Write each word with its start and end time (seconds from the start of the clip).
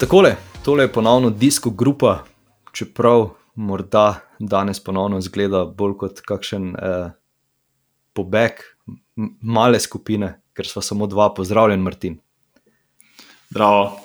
Takole, 0.00 0.36
tole 0.64 0.84
je 0.84 0.92
ponovno 0.92 1.30
disko 1.30 1.70
grupa, 1.70 2.24
čeprav 2.72 3.28
morda 3.54 4.20
danes 4.38 4.80
ponovno 4.84 5.20
zgleda 5.20 5.64
bolj 5.64 5.92
kot 6.00 6.22
kakšen 6.24 6.70
eh, 6.72 7.10
pobeg 8.16 8.62
male 9.42 9.80
skupine, 9.80 10.32
ker 10.56 10.66
smo 10.66 10.80
samo 10.82 11.06
dva, 11.06 11.28
pozdravljen, 11.36 11.84
Martin. 11.84 12.16
Zdravo. 13.50 14.00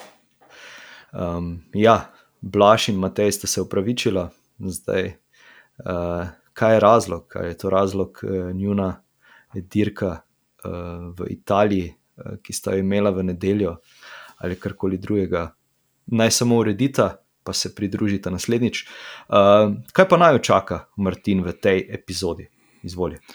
Um, 1.14 1.64
ja, 1.73 2.12
Blaž 2.41 2.89
in 2.91 3.00
Matej 3.00 3.32
sta 3.32 3.48
se 3.48 3.64
upravičila, 3.64 4.30
zdaj. 4.59 5.14
Uh, 5.80 6.27
kaj 6.54 6.73
je 6.73 6.80
razlog? 6.80 7.27
Kaj 7.27 7.48
je 7.48 7.57
to 7.57 7.70
razlog 7.70 8.20
uh, 8.23 8.52
njuna 8.52 8.98
dirka 9.54 10.18
uh, 10.20 10.71
v 11.15 11.32
Italiji, 11.39 11.93
uh, 12.18 12.36
ki 12.43 12.54
sta 12.54 12.75
jo 12.75 12.84
imela 12.84 13.15
v 13.15 13.32
nedeljo 13.32 13.78
ali 14.43 14.59
karkoli 14.59 14.98
drugega? 14.98 15.54
Naj 16.07 16.32
samo 16.32 16.57
uredita, 16.57 17.15
pa 17.43 17.54
se 17.54 17.75
pridružita 17.75 18.29
naslednjič. 18.29 18.86
Uh, 19.29 19.77
kaj 19.93 20.09
pa 20.09 20.18
naj 20.18 20.41
očaka 20.41 20.86
Martin 20.97 21.43
v 21.45 21.54
tej 21.54 21.86
epizodi? 21.93 22.47
Izvolite. 22.83 23.25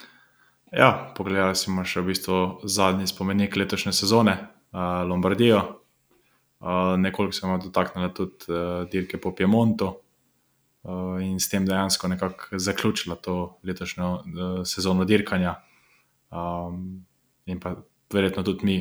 Ja, 0.70 1.10
pogledali 1.16 1.56
smo 1.58 1.82
še 1.82 2.02
v 2.02 2.12
bistvu 2.12 2.36
zadnji 2.70 3.08
spomenik 3.10 3.56
letošnje 3.58 3.92
sezone, 3.94 4.36
uh, 4.70 5.02
Lombardijo. 5.06 5.62
Uh, 6.60 6.94
nekoliko 7.00 7.32
se 7.32 7.46
bomo 7.46 7.58
dotaknili 7.58 8.12
tudi 8.14 8.52
uh, 8.52 8.84
dirke 8.90 9.18
po 9.18 9.32
Piemontu 9.34 9.88
uh, 9.90 11.16
in 11.22 11.40
s 11.40 11.48
tem 11.48 11.66
dejansko 11.66 12.08
nekako 12.08 12.58
zaključila 12.58 13.16
to 13.16 13.36
letošnjo 13.64 14.10
uh, 14.12 14.22
sezono 14.68 15.06
dirkanja. 15.08 15.56
Um, 16.30 17.06
in 17.46 17.58
pa 17.60 17.74
verjetno 18.12 18.42
tudi 18.46 18.66
mi 18.66 18.78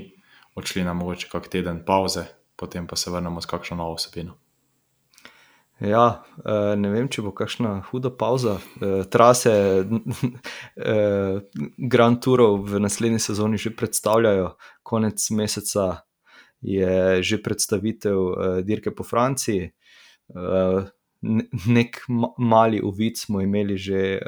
odšli 0.55 0.83
na 0.83 0.93
mogoče 0.93 1.29
kak 1.31 1.47
teden 1.47 1.81
pauze, 1.85 2.25
potem 2.59 2.87
pa 2.87 2.95
se 2.99 3.11
vrnemo 3.11 3.41
s 3.41 3.47
kakšno 3.47 3.77
novo 3.79 3.95
vsebino. 3.95 4.35
Ja, 5.79 6.23
eh, 6.43 6.75
ne 6.75 6.89
vem, 6.91 7.07
če 7.07 7.23
bo 7.23 7.31
kakšna 7.31 7.77
huda 7.87 8.11
pauza. 8.11 8.57
Eh, 8.83 9.05
trase 9.07 9.53
eh, 10.75 11.39
Grand 11.77 12.19
Tourov 12.19 12.65
v 12.67 12.81
naslednji 12.83 13.21
sezoni 13.23 13.57
že 13.57 13.71
predstavljajo, 13.71 14.49
konec 14.83 15.23
meseca 15.31 16.03
je 16.59 17.23
že 17.23 17.39
predstavitev 17.39 18.17
dirke 18.67 18.91
po 18.91 19.05
Franciji. 19.07 19.71
Nek 21.79 22.01
mali 22.37 22.81
uvid 22.83 23.15
smo 23.17 23.39
imeli 23.39 23.77
že 23.79 24.19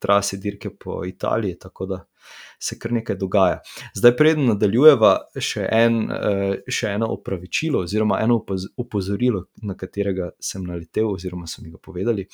trase 0.00 0.38
dirke 0.40 0.70
po 0.70 1.04
Italiji, 1.06 1.58
tako 1.58 1.86
da 1.86 1.98
se 2.58 2.78
kar 2.78 2.92
nekaj 2.92 3.16
dogaja. 3.16 3.60
Zdaj, 3.96 4.16
preden 4.16 4.46
nadaljujeva, 4.50 5.12
še, 5.40 5.66
en, 5.72 6.00
eh, 6.12 6.56
še 6.68 6.94
eno 6.96 7.08
opravičilo, 7.14 7.84
oziroma 7.86 8.20
eno 8.20 8.40
opozorilo, 8.76 9.46
na 9.62 9.74
katerega 9.74 10.30
sem 10.40 10.64
naletel, 10.66 11.08
oziroma 11.14 11.48
so 11.48 11.62
mi 11.62 11.70
ga 11.70 11.78
povedali. 11.78 12.26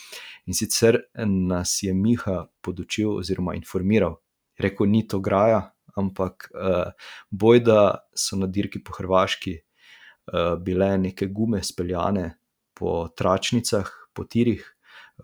In 0.47 0.55
sicer 0.55 1.01
nas 1.15 1.79
je 1.83 1.95
Miha 1.95 2.47
podočil, 2.61 3.17
oziroma 3.21 3.55
informiral, 3.55 4.19
rekel, 4.59 4.91
ni 4.91 5.07
to 5.07 5.21
graja, 5.21 5.71
ampak 5.97 6.51
uh, 6.53 6.93
boj, 7.31 7.61
da 7.65 7.81
so 8.15 8.37
na 8.37 8.47
dirki 8.47 8.83
po 8.85 8.93
Hrvaški 8.93 9.55
uh, 9.57 10.57
bile 10.61 10.91
neke 10.99 11.27
gume 11.33 11.63
speljane 11.65 12.35
po 12.77 13.09
tračnicah, 13.17 13.89
po 14.13 14.25
tirih. 14.25 14.65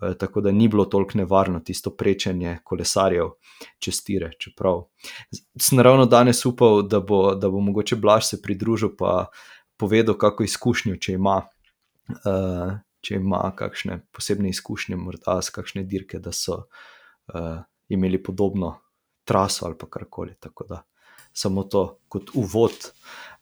Eh, 0.00 0.14
tako 0.18 0.40
da 0.40 0.52
ni 0.52 0.68
bilo 0.68 0.84
toliko 0.84 1.18
nevarno 1.18 1.60
tisto 1.60 1.90
prečenje 1.96 2.58
kolesarjev 2.64 3.30
čez 3.78 4.04
tire. 4.04 4.30
Čeprav 4.38 4.84
sem 5.60 5.80
ravno 5.80 6.06
danes 6.06 6.44
upal, 6.46 6.82
da 6.82 7.00
bo, 7.00 7.34
da 7.34 7.50
bo 7.50 7.60
mogoče 7.60 7.96
Blaž 7.96 8.24
se 8.24 8.42
pridružil 8.42 8.88
in 8.88 9.26
povedal, 9.76 10.14
kako 10.18 10.44
izkušnjo, 10.44 10.96
če 10.96 11.12
ima. 11.12 11.42
Uh, 12.08 12.78
če 13.02 13.16
ima 13.18 13.40
kakšne 13.56 14.00
posebne 14.14 14.50
izkušnje, 14.50 14.96
morda 14.96 15.40
z 15.42 15.50
kakšne 15.50 15.82
dirke, 15.90 16.20
da 16.22 16.32
so 16.32 16.64
uh, 17.34 17.62
imeli 17.88 18.22
podobno 18.22 18.76
traso 19.24 19.66
ali 19.66 19.74
karkoli. 19.90 20.36
Tako 20.40 20.66
da 20.68 20.82
samo 21.32 21.64
to 21.64 21.98
kot 22.08 22.30
uvod. 22.34 22.92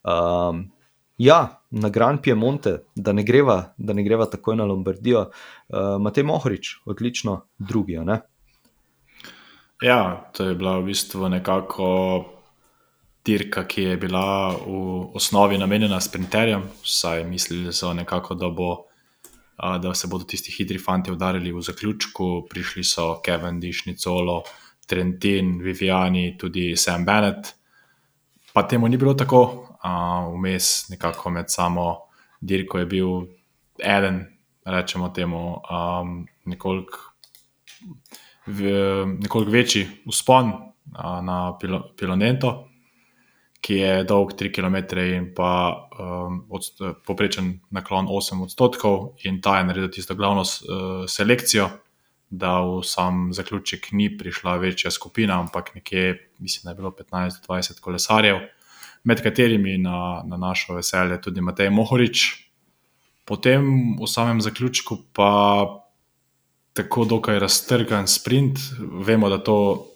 Um, 0.03 0.71
Ja, 1.21 1.61
na 1.71 1.89
Grand 1.89 2.23
Piemonte, 2.23 2.79
da 2.95 3.13
ne 3.13 3.23
greva, 3.23 3.75
da 3.77 3.93
ne 3.93 4.03
greva 4.03 4.25
takoj 4.27 4.57
na 4.57 4.65
Lombardijo. 4.65 5.27
Uh, 5.69 5.99
Matej 6.01 6.25
Mohorič, 6.25 6.71
odlično, 6.89 7.43
drugi. 7.59 7.99
Ja, 9.83 10.31
to 10.33 10.45
je 10.49 10.55
bila 10.55 10.79
v 10.79 10.87
bistvu 10.89 11.29
nekako 11.29 11.89
dirka, 13.25 13.67
ki 13.69 13.83
je 13.83 13.97
bila 14.01 14.57
v 14.57 15.11
osnovi 15.15 15.59
namenjena 15.61 16.01
sprinterjem. 16.01 16.63
Vsaj 16.83 17.25
mislili 17.29 17.73
so 17.73 17.93
nekako, 17.93 18.35
da, 18.35 18.49
bo, 18.49 18.71
da 19.61 19.95
se 19.95 20.09
bodo 20.09 20.25
tisti 20.25 20.57
hitri 20.57 20.79
fanti 20.81 21.13
udarili 21.13 21.53
v 21.53 21.61
zaključku. 21.61 22.47
Prišli 22.49 22.85
so 22.85 23.21
Kevin 23.21 23.61
Diš, 23.61 23.85
Nicolo, 23.87 24.43
Trentin, 24.87 25.59
Viviani, 25.61 26.39
tudi 26.39 26.77
Sam 26.77 27.05
Bennett. 27.05 27.53
Pa 28.53 28.63
temu 28.63 28.89
ni 28.89 28.97
bilo 28.97 29.15
tako, 29.15 29.70
vmes, 30.35 30.89
nekako 30.91 31.31
med 31.31 31.51
samo 31.51 31.99
dirko, 32.41 32.79
je 32.79 32.87
bil 32.87 33.09
eden, 33.79 34.25
rečemo 34.65 35.09
temu, 35.09 35.61
um, 35.71 36.27
nekoliko 36.45 37.11
nekolik 39.19 39.49
večji 39.49 39.89
uspon 40.07 40.51
uh, 40.51 41.25
na 41.25 41.59
Pilonento, 41.97 42.67
ki 43.61 43.75
je 43.75 44.05
dolg 44.05 44.33
3 44.33 44.53
km 44.55 44.99
in 44.99 45.35
pa 45.35 45.89
um, 45.99 46.47
poprečen 47.07 47.61
naklon 47.71 48.09
8 48.09 48.43
odstotkov, 48.43 49.15
in 49.25 49.41
ta 49.41 49.59
je 49.59 49.65
naredil 49.65 49.91
tisto 49.91 50.15
glavno 50.15 50.43
uh, 50.43 51.05
selekcijo. 51.09 51.69
Da 52.31 52.61
v 52.63 52.85
sam 52.87 53.33
zaključek 53.35 53.89
ni 53.93 54.07
prišla 54.19 54.55
večja 54.63 54.91
skupina, 54.91 55.41
ampak 55.41 55.75
nekje, 55.75 56.31
mislim, 56.39 56.63
da 56.65 56.71
je 56.71 56.77
bilo 56.77 56.91
15-20 56.95 57.81
kolesarjev, 57.81 58.37
med 59.05 59.23
katerimi 59.23 59.79
na, 59.79 60.23
na 60.27 60.37
našo 60.37 60.75
veselje 60.75 61.21
tudi 61.21 61.41
Matej 61.41 61.71
Mohorič. 61.71 62.27
Potem 63.25 63.63
v 64.01 64.07
samem 64.07 64.41
zaključku 64.41 64.99
pa 65.13 65.31
tako 66.73 67.05
dokaj 67.05 67.39
raztrgan 67.39 68.09
sprint. 68.09 68.59
Vemo, 69.07 69.29
da 69.29 69.39
to 69.39 69.87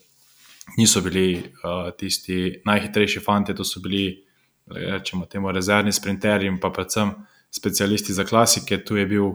niso 0.77 1.01
bili 1.01 1.37
uh, 1.39 1.91
tisti 1.97 2.63
najhitrejši 2.65 3.21
fanti, 3.21 3.55
to 3.55 3.65
so 3.65 3.81
bili, 3.81 4.25
rečemo, 4.67 5.27
temu 5.27 5.53
rezervni 5.53 5.93
sprinterji 5.93 6.49
in 6.49 6.61
pa 6.61 6.71
predvsem 6.71 7.13
specialisti 7.51 8.13
za 8.13 8.25
klasike. 8.25 8.85
Tu 8.85 8.97
je 8.97 9.07
bil 9.07 9.31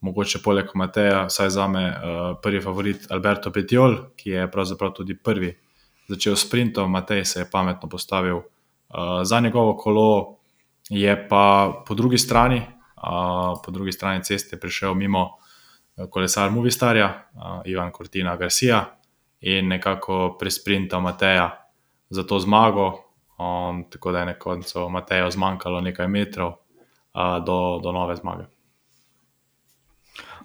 mogoče 0.00 0.38
poleg 0.44 0.68
Mateja, 0.74 1.24
vsaj 1.26 1.50
za 1.50 1.68
me, 1.68 1.86
uh, 1.88 2.20
prvi 2.42 2.60
favorit 2.60 3.10
Alberto 3.10 3.52
Petiol, 3.52 3.96
ki 4.16 4.30
je 4.30 4.50
pravzaprav 4.50 4.92
tudi 4.96 5.16
prvi 5.16 5.54
začel 6.08 6.36
sprintom. 6.36 6.90
Matej 6.90 7.24
se 7.24 7.40
je 7.40 7.50
pametno 7.50 7.88
postavil. 7.88 8.42
Eh, 8.90 9.24
za 9.24 9.40
njegovo 9.40 9.76
kolo 9.76 10.36
je 10.88 11.28
pa 11.28 11.74
po 11.86 11.94
drugi 11.94 12.18
strani, 12.18 12.56
uh, 12.56 13.60
po 13.64 13.70
drugi 13.70 13.92
strani 13.92 14.24
ceste, 14.24 14.60
prišel 14.60 14.94
mimo 14.94 15.28
eh, 15.96 16.06
kolesar 16.10 16.50
Movistarja, 16.50 17.28
uh, 17.34 17.42
Ivan 17.64 17.92
Cortina 17.96 18.36
Garcia 18.36 18.84
in 19.40 19.68
nekako 19.68 20.36
presprintal 20.38 21.00
Mateja 21.00 21.68
za 22.08 22.22
to 22.22 22.38
zmago. 22.38 23.04
Um, 23.38 23.90
tako 23.90 24.12
da 24.12 24.18
je 24.18 24.26
na 24.26 24.34
koncu 24.34 24.88
Mateju 24.88 25.30
zmanjkalo 25.30 25.80
nekaj 25.80 26.08
metrov 26.08 26.48
uh, 26.48 27.44
do, 27.46 27.80
do 27.82 27.92
nove 27.92 28.16
zmage. 28.16 28.44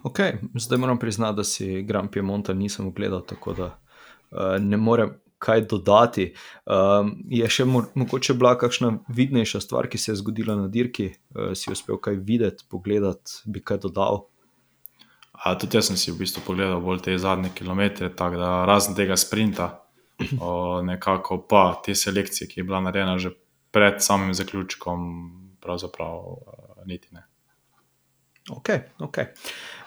Ok, 0.02 0.18
zdaj 0.54 0.78
moram 0.78 0.98
priznati, 0.98 1.36
da 1.36 1.44
si 1.44 1.82
Grand 1.82 2.10
Piemonta 2.10 2.52
nisem 2.52 2.86
ogledal, 2.86 3.20
tako 3.26 3.52
da 3.52 3.64
uh, 3.64 4.38
ne 4.60 4.76
morem 4.76 5.18
kaj 5.38 5.66
dodati. 5.70 6.30
Um, 6.64 7.12
je 7.28 7.48
še 7.50 7.66
mo 7.68 7.84
mogoče 7.94 8.34
bila 8.34 8.54
kakšna 8.58 8.98
vidnejša 9.08 9.60
stvar, 9.60 9.88
ki 9.88 9.98
se 9.98 10.12
je 10.12 10.20
zgodila 10.22 10.56
na 10.56 10.68
dirki, 10.72 11.10
uh, 11.34 11.52
si 11.54 11.70
uspel 11.72 12.00
kaj 12.02 12.18
videti, 12.24 12.64
pogledati, 12.70 13.42
bi 13.44 13.60
kaj 13.60 13.84
dodal. 13.86 14.24
A, 15.36 15.52
tudi 15.60 15.76
jaz 15.76 15.90
sem 15.90 15.98
si 16.00 16.12
v 16.12 16.22
bistvu 16.22 16.42
pogledal 16.46 16.80
bolj 16.80 17.02
te 17.04 17.16
zadnje 17.20 17.52
kilometre, 17.54 18.08
tako 18.16 18.40
da 18.40 18.52
razen 18.68 18.96
tega 18.96 19.18
sprinta, 19.20 19.68
o, 20.40 20.80
nekako 20.82 21.42
pa 21.44 21.74
te 21.84 21.94
selekcije, 21.94 22.48
ki 22.48 22.62
je 22.62 22.64
bila 22.64 22.80
narejena 22.80 23.18
že 23.20 23.34
pred 23.70 24.00
samim 24.00 24.32
zaključkom, 24.34 25.02
pravzaprav 25.60 26.14
uh, 26.16 26.86
niti 26.88 27.12
ne. 27.12 27.26
Ok, 28.48 28.68
ok. 29.02 29.18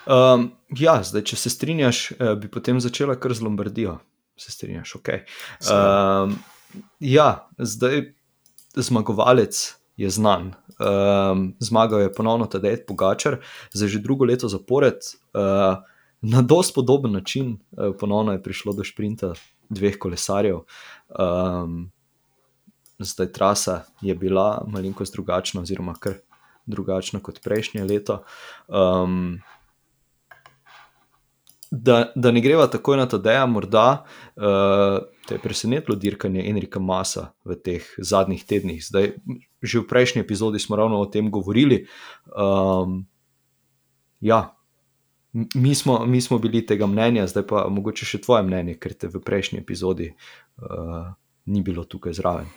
Um, 0.06 0.52
ja, 0.76 1.00
zdaj, 1.04 1.24
če 1.32 1.38
se 1.40 1.50
strinjaš, 1.50 2.00
eh, 2.12 2.36
bi 2.36 2.50
potem 2.52 2.82
začela 2.84 3.16
kar 3.16 3.34
z 3.34 3.46
Lombardijo 3.48 3.96
se 4.40 4.52
strinjaš. 4.52 4.94
Okay. 4.94 5.26
Um, 5.70 6.40
ja, 7.00 7.50
zdaj 7.58 8.14
zmagovalec 8.76 9.76
je 9.98 10.10
znan. 10.10 10.54
Um, 10.80 11.56
zmagal 11.60 12.02
je 12.02 12.14
ponovno 12.14 12.46
Tadej 12.46 12.86
Pogačar, 12.88 13.38
za 13.74 13.88
že 13.88 14.00
drugo 14.00 14.26
leto 14.26 14.48
zapored. 14.48 15.04
Uh, 15.34 15.84
na 16.22 16.42
dosti 16.42 16.74
podoben 16.76 17.12
način, 17.12 17.60
uh, 17.72 17.96
ponovno 18.00 18.32
je 18.32 18.44
prišlo 18.44 18.74
do 18.74 18.84
sprinta 18.84 19.34
dveh 19.70 19.98
kolesarjev. 20.00 20.64
Um, 21.10 21.92
zdaj 23.00 23.32
trasa 23.32 23.84
je 24.02 24.16
bila 24.16 24.64
malenkost 24.68 25.14
drugačna, 25.14 25.62
oziroma 25.62 25.94
kar 26.00 26.14
drugačna 26.66 27.20
kot 27.20 27.42
prejšnje 27.44 27.84
leto. 27.84 28.24
Um, 28.68 29.42
da, 31.72 32.12
da 32.16 32.32
ne 32.32 32.42
greva 32.42 32.68
takoj 32.68 32.98
na 32.98 33.06
to, 33.06 33.18
da 33.18 33.32
je 33.32 33.46
morda 33.48 34.06
uh, 34.36 34.44
te 35.28 35.38
presenetilo 35.38 35.96
dirkanje 35.96 36.44
Enrika 36.50 36.80
Masa 36.80 37.32
v 37.46 37.56
teh 37.56 37.86
zadnjih 37.98 38.44
tednih. 38.46 38.82
Zdaj, 38.86 39.14
že 39.62 39.80
v 39.80 39.88
prejšnji 39.88 40.22
epizodi 40.22 40.60
smo 40.60 40.76
ravno 40.76 41.02
o 41.02 41.06
tem 41.06 41.32
govorili. 41.32 41.86
Um, 42.34 43.06
ja, 44.20 44.56
mi 45.34 45.76
smo, 45.76 46.06
mi 46.06 46.22
smo 46.22 46.40
bili 46.40 46.66
tega 46.66 46.88
mnenja, 46.88 47.28
zdaj 47.28 47.46
pa 47.48 47.68
mogoče 47.70 48.06
še 48.06 48.22
tvoje 48.26 48.48
mnenje, 48.48 48.80
ker 48.82 48.98
te 48.98 49.12
v 49.12 49.22
prejšnji 49.22 49.62
epizodi 49.62 50.10
uh, 50.10 51.14
ni 51.46 51.62
bilo 51.62 51.86
tukaj 51.86 52.18
zraven. 52.18 52.50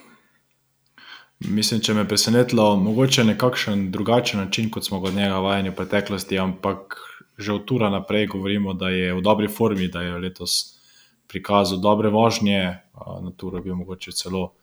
Mislim, 1.43 1.81
če 1.83 1.93
me 1.93 2.05
je 2.05 2.07
presenetilo, 2.07 2.75
mogoče 2.79 3.23
nekakšen 3.27 3.89
drugačen 3.91 4.39
način, 4.39 4.69
kot 4.71 4.85
smo 4.85 5.01
ga 5.03 5.09
od 5.09 5.15
njega 5.17 5.39
vajeni 5.43 5.69
v 5.69 5.75
preteklosti, 5.75 6.39
ampak 6.39 6.95
že 7.37 7.53
od 7.53 7.65
tura 7.65 7.89
naprej 7.89 8.27
govorimo, 8.27 8.73
da 8.73 8.89
je 8.89 9.13
v 9.13 9.21
dobri 9.21 9.47
formi, 9.47 9.87
da 9.87 10.01
je 10.01 10.17
letos 10.17 10.79
prikazal 11.27 11.79
dobre 11.81 12.09
vožnje, 12.09 12.79
na 13.21 13.31
turu 13.37 13.57
je 13.57 13.63
bil 13.63 13.75
mogoče 13.75 14.11
celo 14.11 14.53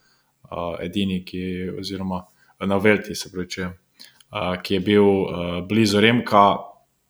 edini, 0.80 1.24
ki, 1.24 1.70
oziroma 1.80 2.24
na 2.60 2.76
Velti, 2.76 3.14
se 3.14 3.30
pravi, 3.32 3.48
če, 3.48 3.70
ki 4.62 4.74
je 4.74 4.80
bil 4.80 5.08
blizu 5.68 6.00
Remka, 6.00 6.58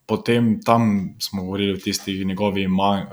potem 0.06 0.56
tam 0.64 1.14
smo 1.20 1.44
govorili 1.44 1.76
o 1.76 1.82
tistih 1.82 2.26
njegovih 2.26 2.68
manj. 2.68 3.04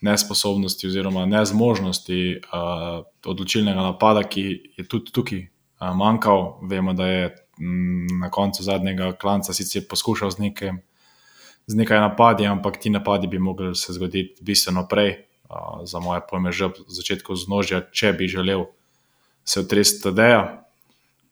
Nesposobnosti 0.00 0.86
oziroma 0.88 1.26
nezmožnosti 1.28 2.40
uh, 2.40 3.02
odločilnega 3.28 3.82
napada, 3.84 4.22
ki 4.24 4.44
je 4.78 4.86
tudi 4.88 5.12
tukaj 5.12 5.42
uh, 5.42 5.90
manjkal. 5.92 6.54
Vemo, 6.70 6.94
da 6.96 7.06
je 7.06 7.26
m, 7.60 8.06
na 8.22 8.30
koncu 8.32 8.64
zadnjega 8.64 9.10
klanca 9.20 9.52
sicer 9.52 9.84
poskušal 9.90 10.30
z, 10.32 10.40
nekaj, 10.46 10.72
z 11.70 11.78
nekaj 11.78 12.00
napadi, 12.02 12.46
ampak 12.50 12.80
ti 12.82 12.90
napadi 12.90 13.30
bi 13.30 13.38
mogli 13.38 13.74
se 13.78 13.92
zgoditi 13.94 14.42
bistveno 14.42 14.88
prej, 14.90 15.30
za 15.84 15.98
moje 16.00 16.20
pojme, 16.30 16.52
že 16.52 16.70
v 16.70 16.90
začetku 16.90 17.34
znožja, 17.34 17.82
če 17.90 18.12
bi 18.14 18.30
želel 18.30 18.66
se 19.44 19.60
otresti 19.60 20.02
TD-ja. 20.02 20.66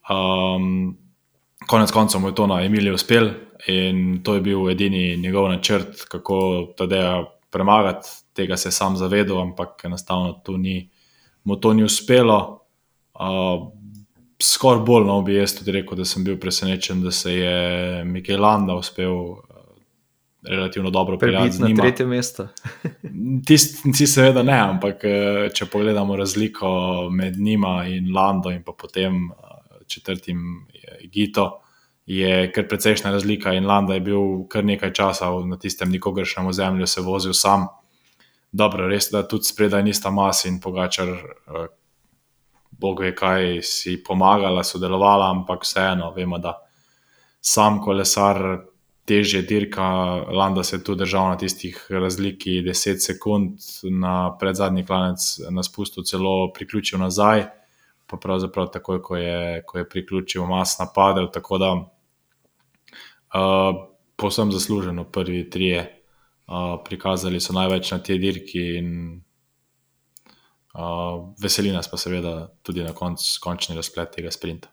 Um, 0.08 0.96
konec 1.66 1.90
koncev 1.90 2.20
mu 2.20 2.30
je 2.30 2.34
to 2.34 2.46
na 2.46 2.62
Emiliju 2.64 2.94
uspel 2.94 3.30
in 3.66 4.22
to 4.22 4.34
je 4.34 4.40
bil 4.40 4.70
edini 4.70 5.16
njegov 5.16 5.48
načrt, 5.48 6.06
kako 6.10 6.68
TD-ja 6.78 7.26
premagati. 7.50 8.08
Tega 8.34 8.56
se 8.56 8.68
je 8.68 8.72
sam 8.72 8.96
zavedal, 8.96 9.42
ampak 9.42 9.84
enostavno 9.84 10.32
to 10.42 10.56
ni, 10.56 10.90
mu 11.44 11.56
to 11.56 11.74
ni 11.74 11.84
uspelo. 11.84 12.62
Uh, 13.14 13.74
Skoraj 14.38 14.84
bolj 14.86 15.02
no, 15.02 15.16
bi 15.26 15.34
jaz 15.34 15.56
tudi 15.58 15.72
rekel, 15.74 15.98
da 15.98 16.04
sem 16.06 16.22
bil 16.22 16.36
presenečen, 16.38 17.00
da 17.02 17.10
se 17.10 17.32
je 17.34 18.04
Mikel 18.06 18.38
Landa 18.38 18.76
uspel 18.78 19.10
relativno 20.42 20.90
dobro 20.90 21.18
pripeljati 21.18 21.62
na 21.62 21.82
tretje 21.82 22.06
mesto. 22.06 22.48
Ti, 23.96 24.06
seveda, 24.06 24.42
ne, 24.42 24.58
ampak 24.58 25.02
če 25.54 25.66
pogledamo 25.66 26.16
razliko 26.16 26.68
med 27.10 27.38
njima 27.38 27.84
in 27.86 28.12
Lando, 28.14 28.50
in 28.50 28.62
pa 28.62 28.72
potem 28.72 29.30
četrtim 29.86 30.66
Gito, 31.12 31.60
je 32.06 32.52
kar 32.52 32.68
precejšna 32.68 33.10
razlika. 33.10 33.52
In 33.52 33.66
Landa 33.66 33.94
je 33.94 34.00
bil 34.00 34.46
kar 34.48 34.64
nekaj 34.64 34.92
časa 34.92 35.30
na 35.46 35.58
tistem 35.58 35.90
nikogršnem 35.90 36.46
ozemlju, 36.46 36.86
se 36.86 37.00
vozil 37.00 37.32
sam. 37.32 37.66
Dobro, 38.52 38.86
res 38.88 39.10
je, 39.10 39.16
da 39.18 39.28
tudi 39.28 39.44
spredaj 39.44 39.82
nista 39.84 40.10
masa 40.10 40.48
in 40.48 40.56
pogačar, 40.60 41.08
eh, 41.08 41.66
bog 42.70 43.00
ve, 43.00 43.12
kaj 43.14 43.60
si 43.62 43.98
pomagala, 44.04 44.64
sodelovala, 44.64 45.30
ampak 45.30 45.66
vseeno 45.66 46.12
vemo, 46.16 46.38
da 46.38 46.54
sam 47.40 47.80
kolesar 47.84 48.40
teže 49.08 49.42
dirka. 49.42 49.84
Landa 50.36 50.64
se 50.64 50.76
je 50.76 50.84
tu 50.84 50.94
držal 50.94 51.32
na 51.32 51.38
tistih 51.40 51.86
razliki 51.90 52.60
10 52.66 53.00
sekund, 53.00 53.56
na 53.82 54.36
predzadnji 54.38 54.84
klanec 54.86 55.24
na 55.50 55.62
spustu 55.62 56.02
celo 56.02 56.52
priključil 56.52 57.00
nazaj 57.00 57.48
pa 58.08 58.16
pravzaprav 58.16 58.70
takoj, 58.72 59.02
ko 59.02 59.16
je, 59.16 59.62
ko 59.66 59.78
je 59.78 59.88
priključil 59.88 60.46
mas 60.46 60.78
napadel. 60.78 61.28
Tako 61.32 61.58
da, 61.58 61.72
uh, 61.74 63.86
posem 64.16 64.52
zasluženo, 64.52 65.04
prvi 65.04 65.50
trije 65.50 66.04
uh, 66.46 66.80
prikazali 66.84 67.40
so 67.40 67.52
največ 67.52 67.90
na 67.92 67.98
tej 67.98 68.18
dirki, 68.18 68.64
in 68.80 69.20
uh, 70.74 71.28
veseli 71.42 71.72
nas 71.72 71.90
pa 71.90 72.00
seveda 72.00 72.48
tudi 72.62 72.82
na 72.82 72.96
konc, 72.96 73.20
končni 73.44 73.76
razplet 73.76 74.16
tega 74.16 74.32
sprinta. 74.32 74.72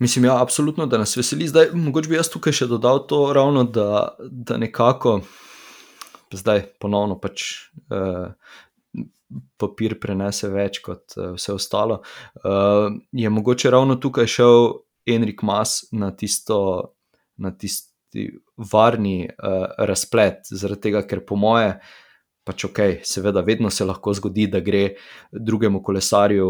Mislim, 0.00 0.24
ja, 0.24 0.38
absolutno, 0.42 0.86
da 0.86 0.98
nas 0.98 1.12
veseli. 1.16 1.48
Zdaj, 1.48 1.74
mogoče 1.76 2.08
bi 2.08 2.16
jaz 2.16 2.30
tukaj 2.32 2.54
še 2.56 2.70
dodal 2.70 3.02
to, 3.06 3.20
ravno, 3.36 3.66
da, 3.68 4.16
da 4.18 4.56
nekako, 4.56 5.18
zdaj 6.32 6.64
ponovno 6.80 7.18
pač. 7.20 7.46
Uh, 7.92 8.32
papir 9.60 9.94
prenese 10.02 10.48
več 10.50 10.80
kot 10.82 11.14
uh, 11.18 11.34
vse 11.36 11.54
ostalo. 11.54 12.00
Uh, 12.40 12.88
je 13.12 13.30
mogoče 13.30 13.70
ravno 13.70 13.98
tukaj 14.02 14.26
šel 14.26 14.70
Enrik 15.06 15.44
Mas 15.46 15.84
na, 15.92 16.10
tisto, 16.16 16.58
na 17.38 17.52
tisti 17.54 18.26
varni 18.72 19.28
uh, 19.28 19.66
razplet, 19.78 20.48
zaradi 20.50 20.88
tega, 20.88 21.04
ker 21.06 21.22
po 21.28 21.38
moje. 21.38 21.76
Pač 22.44 22.64
ok, 22.64 22.78
seveda, 23.04 23.42
vedno 23.44 23.68
se 23.70 23.84
lahko 23.84 24.14
zgodi, 24.16 24.46
da 24.48 24.62
gre 24.64 24.94
drugemu 25.30 25.82
kolesarju, 25.84 26.46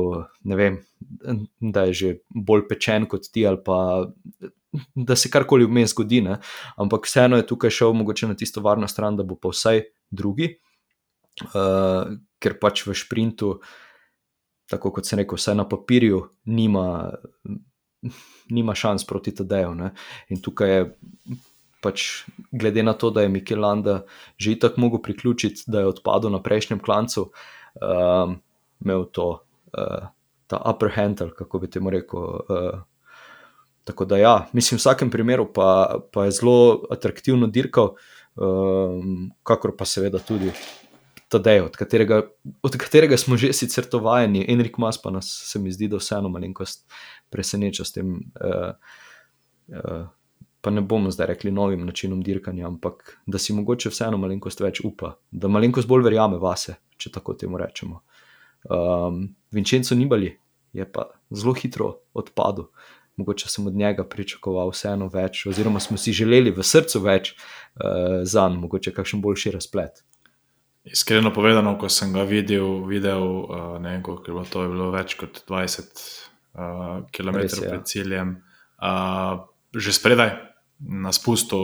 vem, 0.56 0.78
da 1.60 1.88
je 1.88 1.96
že 2.00 2.12
bolj 2.30 2.68
pečen 2.68 3.08
kot 3.10 3.26
ti, 3.32 3.42
ali 3.46 3.58
pa 3.64 4.06
da 4.94 5.16
se 5.16 5.30
karkoli 5.30 5.66
vmes 5.66 5.90
zgodi. 5.90 6.20
Ne? 6.20 6.38
Ampak 6.76 7.06
vseeno 7.06 7.36
je 7.36 7.46
tukaj 7.46 7.74
šel 7.74 7.92
mogoče 7.92 8.30
na 8.30 8.38
tisto 8.38 8.62
varno 8.62 8.88
stran, 8.88 9.16
da 9.16 9.26
bo 9.26 9.34
pa 9.34 9.50
vsaj 9.50 9.82
drugi. 10.10 10.54
Uh, 11.40 12.18
ker 12.40 12.56
pač 12.60 12.84
v 12.86 12.94
sprintu, 12.96 13.54
tako 14.70 14.92
kot 14.96 15.08
sem 15.08 15.20
rekel, 15.20 15.38
vse 15.38 15.54
na 15.56 15.64
papirju, 15.68 16.20
nima, 16.52 17.10
nima 18.50 18.74
šans 18.76 19.06
proti 19.08 19.34
TD-ju. 19.36 19.72
In 20.30 20.42
tukaj 20.42 20.70
je 20.70 20.82
pač, 21.80 22.24
glede 22.52 22.82
na 22.82 22.92
to, 22.92 23.10
da 23.10 23.22
je 23.22 23.32
Mikel 23.32 23.60
Landa 23.60 24.04
že 24.36 24.58
tako 24.58 24.80
mogel 24.80 25.02
priključiti, 25.02 25.64
da 25.66 25.80
je 25.80 25.92
odpadel 25.94 26.30
na 26.30 26.42
prejšnjem 26.42 26.80
klancu, 26.80 27.30
um, 27.80 28.38
imel 28.84 29.04
to, 29.12 29.44
uh, 29.72 30.08
ta 30.46 30.62
upper 30.70 30.90
hand, 30.94 31.22
kako 31.36 31.58
bi 31.58 31.70
temu 31.70 31.90
rekel. 31.90 32.20
Uh, 32.20 32.80
Tako 33.84 34.04
da, 34.04 34.18
ja, 34.20 34.34
mislim, 34.52 34.76
v 34.76 34.84
vsakem 34.84 35.10
primeru 35.10 35.46
pa, 35.52 35.98
pa 36.12 36.26
je 36.28 36.34
zelo 36.36 36.84
atraktivno 36.92 37.46
dirkal, 37.48 37.94
um, 38.36 39.30
kakor 39.42 39.72
pa 39.76 39.88
seveda 39.88 40.20
tudi 40.20 40.52
Tadej, 41.30 41.60
od 41.62 41.76
katerega, 41.78 42.24
od 42.62 42.76
katerega 42.76 43.14
smo 43.18 43.36
že 43.38 43.52
sicer 43.54 43.86
to 43.86 44.00
vajeni, 44.02 44.42
Enrik 44.50 44.78
Mas 44.82 44.98
pa 44.98 45.12
nas, 45.14 45.30
se 45.46 45.58
mi 45.62 45.70
zdi, 45.70 45.86
da 45.88 46.00
vseeno 46.00 46.28
malenkost 46.28 46.90
preseneča 47.30 47.86
s 47.86 47.94
tem. 47.94 48.16
Uh, 48.34 48.74
uh, 49.70 50.08
pa 50.60 50.70
ne 50.70 50.80
bomo 50.80 51.10
zdaj 51.10 51.26
rekli 51.26 51.50
novim 51.50 51.86
načinom 51.86 52.22
dirkanja, 52.22 52.66
ampak 52.66 53.16
da 53.26 53.38
si 53.38 53.52
mogoče 53.56 53.90
vseeno 53.90 54.18
malenkost 54.20 54.60
več 54.60 54.82
upa, 54.84 55.14
da 55.30 55.48
malenkost 55.48 55.88
bolj 55.88 56.04
verjame 56.04 56.38
vase, 56.40 56.76
če 57.00 57.12
tako 57.14 57.34
temu 57.34 57.58
rečemo. 57.58 58.02
Um, 58.68 59.22
Vincenzo 59.50 59.96
Nibali 59.96 60.34
je 60.76 60.84
pa 60.92 61.08
zelo 61.30 61.54
hitro 61.56 61.94
odpadel. 62.12 62.68
Mogoče 63.16 63.48
sem 63.48 63.66
od 63.66 63.74
njega 63.76 64.04
pričakoval 64.08 64.70
vseeno 64.72 65.08
več, 65.12 65.42
oziroma 65.48 65.80
smo 65.80 65.96
si 66.00 66.12
želeli 66.12 66.52
v 66.56 66.64
srcu 66.64 67.00
več 67.04 67.32
uh, 67.34 68.20
za 68.22 68.48
njim, 68.48 68.60
mogoče 68.64 68.92
kakšen 68.96 69.20
boljši 69.20 69.56
razplet. 69.56 70.04
Iskreno 70.84 71.32
povedano, 71.32 71.74
ko 71.78 71.88
sem 71.92 72.12
ga 72.12 72.24
videl, 72.24 72.84
videl 72.88 73.24
uh, 73.24 73.74
ne 73.80 73.96
vem, 73.96 74.04
koliko 74.04 74.24
je 74.24 74.34
bilo 74.34 74.44
to, 74.52 74.62
je 74.64 74.72
bilo 74.72 74.90
več 74.92 75.16
kot 75.20 75.42
20 75.48 76.04
uh, 76.54 77.02
km 77.12 77.40
Res, 77.42 77.58
ja. 77.60 77.68
pred 77.68 77.84
ciljem, 77.88 78.38
uh, 78.80 79.42
že 79.76 79.92
spredaj 79.96 80.49
na 80.80 81.12
spustu. 81.12 81.58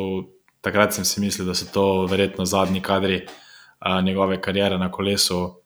Takrat 0.61 0.95
sem 0.95 1.05
si 1.05 1.21
mislil, 1.21 1.47
da 1.47 1.55
so 1.55 1.69
to 1.73 2.07
verjetno 2.11 2.45
zadnji 2.45 2.83
kadri 2.83 3.23
uh, 3.27 4.03
njegove 4.03 4.41
kariere 4.43 4.79
na 4.79 4.91
kolesu. 4.91 5.63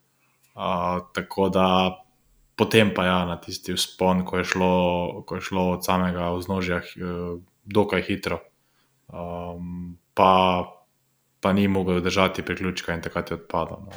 Uh, 0.54 1.00
tako 1.14 1.48
da 1.48 1.66
potem 2.56 2.92
pa 2.94 3.04
ja, 3.04 3.24
na 3.24 3.38
tisti 3.40 3.72
vzpon, 3.72 4.24
ko 4.24 4.38
je 4.38 4.44
šlo, 4.44 4.74
ko 5.26 5.38
je 5.38 5.40
šlo 5.40 5.70
od 5.78 5.84
samega 5.84 6.28
vznožja, 6.36 6.82
dokaj 7.64 8.02
hitro. 8.02 8.42
Um, 9.08 9.96
pa 10.14 10.66
pa 11.40 11.52
ni 11.52 11.68
mogel 11.68 12.00
držati 12.00 12.42
priključka 12.42 12.94
in 12.94 13.02
takrat 13.02 13.30
je 13.30 13.34
odpadel. 13.34 13.76
No. 13.80 13.92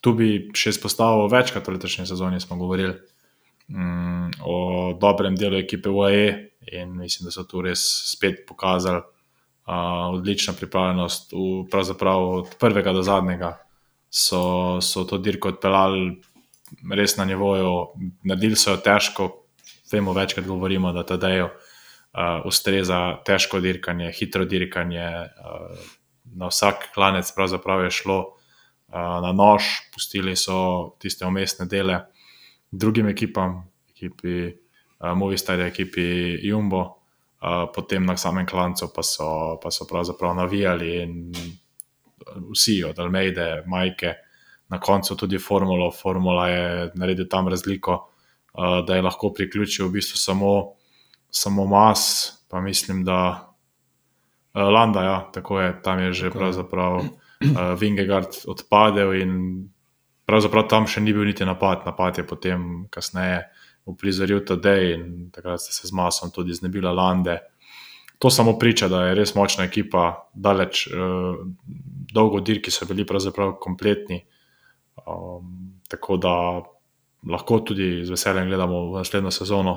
Tu 0.00 0.12
bi 0.12 0.28
še 0.52 0.74
izpostavil 0.74 1.30
večkrat 1.32 1.64
v 1.68 1.78
letošnji 1.78 2.04
sezoni, 2.06 2.40
smo 2.40 2.58
govorili 2.60 2.98
um, 3.68 4.30
o 4.44 4.92
dobrem 5.00 5.36
delu 5.36 5.58
ekipe 5.58 5.88
UAE 5.88 6.50
in 6.72 6.96
mislim, 6.96 7.28
da 7.28 7.34
so 7.34 7.44
tu 7.48 7.62
res 7.62 7.82
spet 8.10 8.44
pokazali 8.48 9.00
uh, 9.00 10.14
odlično 10.14 10.54
pripravljenost. 10.58 11.32
V, 11.32 11.64
pravzaprav 11.70 12.28
od 12.28 12.54
prvega 12.60 12.92
do 12.92 13.02
zadnjega 13.02 13.58
so, 14.10 14.80
so 14.80 15.04
to 15.04 15.18
dirko 15.18 15.54
odpeljali 15.54 16.20
res 16.90 17.16
na 17.16 17.24
nivoju, 17.24 17.74
naredili 18.24 18.56
so 18.56 18.74
jo 18.74 18.80
težko, 18.82 19.28
vemo, 19.92 20.12
večkrat 20.12 20.46
govorimo, 20.46 20.92
da 20.92 21.04
ta 21.06 21.16
dejo 21.20 21.50
uh, 21.50 22.40
ustreza 22.48 23.20
težko 23.26 23.60
dirkanje, 23.60 24.12
hitro 24.12 24.44
dirkanje. 24.44 25.10
Uh, 25.38 25.92
na 26.34 26.48
vsak 26.48 26.88
klanec 26.94 27.28
pravzaprav 27.36 27.84
je 27.84 27.90
šlo 27.90 28.18
na 28.94 29.32
nož, 29.32 29.62
pustili 29.94 30.36
so 30.36 30.96
tiste 31.02 31.26
umestne 31.26 31.66
dele 31.66 32.00
drugim 32.78 33.08
ekipam, 33.08 33.62
ekipi 33.90 34.48
uh, 34.48 35.12
Movistar, 35.16 35.60
ekipi 35.60 36.38
Jumbo, 36.42 36.82
uh, 36.82 37.64
potem 37.74 38.06
na 38.06 38.16
samem 38.16 38.46
klancu 38.46 38.90
pa 38.94 39.02
so, 39.02 39.58
pa 39.62 39.70
so 39.70 39.86
pravzaprav 39.90 40.36
navijali 40.36 40.94
in 41.02 41.32
vsi 42.50 42.82
od 42.84 42.98
Almeide, 42.98 43.64
Majke. 43.66 44.14
Na 44.68 44.80
koncu 44.80 45.16
tudi 45.16 45.38
formulo. 45.38 45.90
Formula 45.92 46.48
je 46.48 46.90
naredila 46.94 47.28
tam 47.30 47.48
razliko, 47.48 47.98
uh, 48.54 48.80
da 48.86 48.96
je 48.96 49.02
lahko 49.02 49.32
priključil 49.32 49.86
v 49.88 50.00
bistvu 50.00 50.18
samo 50.18 50.54
samo 51.34 51.66
mas, 51.66 52.32
pa 52.48 52.60
mislim, 52.60 53.04
da 53.04 53.48
uh, 54.54 54.62
Landa, 54.62 55.02
ja, 55.02 55.30
tako 55.32 55.60
je, 55.60 55.82
tam 55.82 55.98
je 55.98 56.12
že 56.12 56.30
pravzaprav 56.30 56.96
uh, 56.96 57.06
Vingegard 57.80 58.28
odpadel 58.46 59.14
in 59.14 59.32
pravzaprav 60.26 60.68
tam 60.68 60.88
še 60.90 61.02
ni 61.04 61.12
bil 61.12 61.26
niti 61.28 61.44
napad, 61.44 61.84
napad 61.86 62.18
je 62.18 62.26
potem 62.26 62.86
kasneje 62.90 63.44
uprizoril 63.84 64.40
Tadej 64.44 64.94
in 64.94 65.30
takrat 65.32 65.60
ste 65.60 65.72
se 65.72 65.88
z 65.88 65.92
masom 65.92 66.32
tudi 66.32 66.54
znebila 66.56 66.92
Lande. 66.92 67.38
To 68.18 68.30
samo 68.30 68.58
priča, 68.58 68.88
da 68.88 69.04
je 69.06 69.16
res 69.18 69.34
močna 69.34 69.66
ekipa, 69.68 70.30
daleč, 70.32 70.86
uh, 70.88 71.36
dolgo 72.14 72.40
dirki 72.40 72.70
so 72.70 72.86
bili 72.88 73.04
pravzaprav 73.04 73.58
kompletni. 73.60 74.22
Um, 75.04 75.82
tako 75.90 76.16
da 76.16 76.34
lahko 77.28 77.60
tudi 77.60 78.04
z 78.04 78.14
veseljem 78.14 78.48
gledamo 78.48 78.86
v 78.92 79.02
naslednjo 79.02 79.32
sezono 79.34 79.74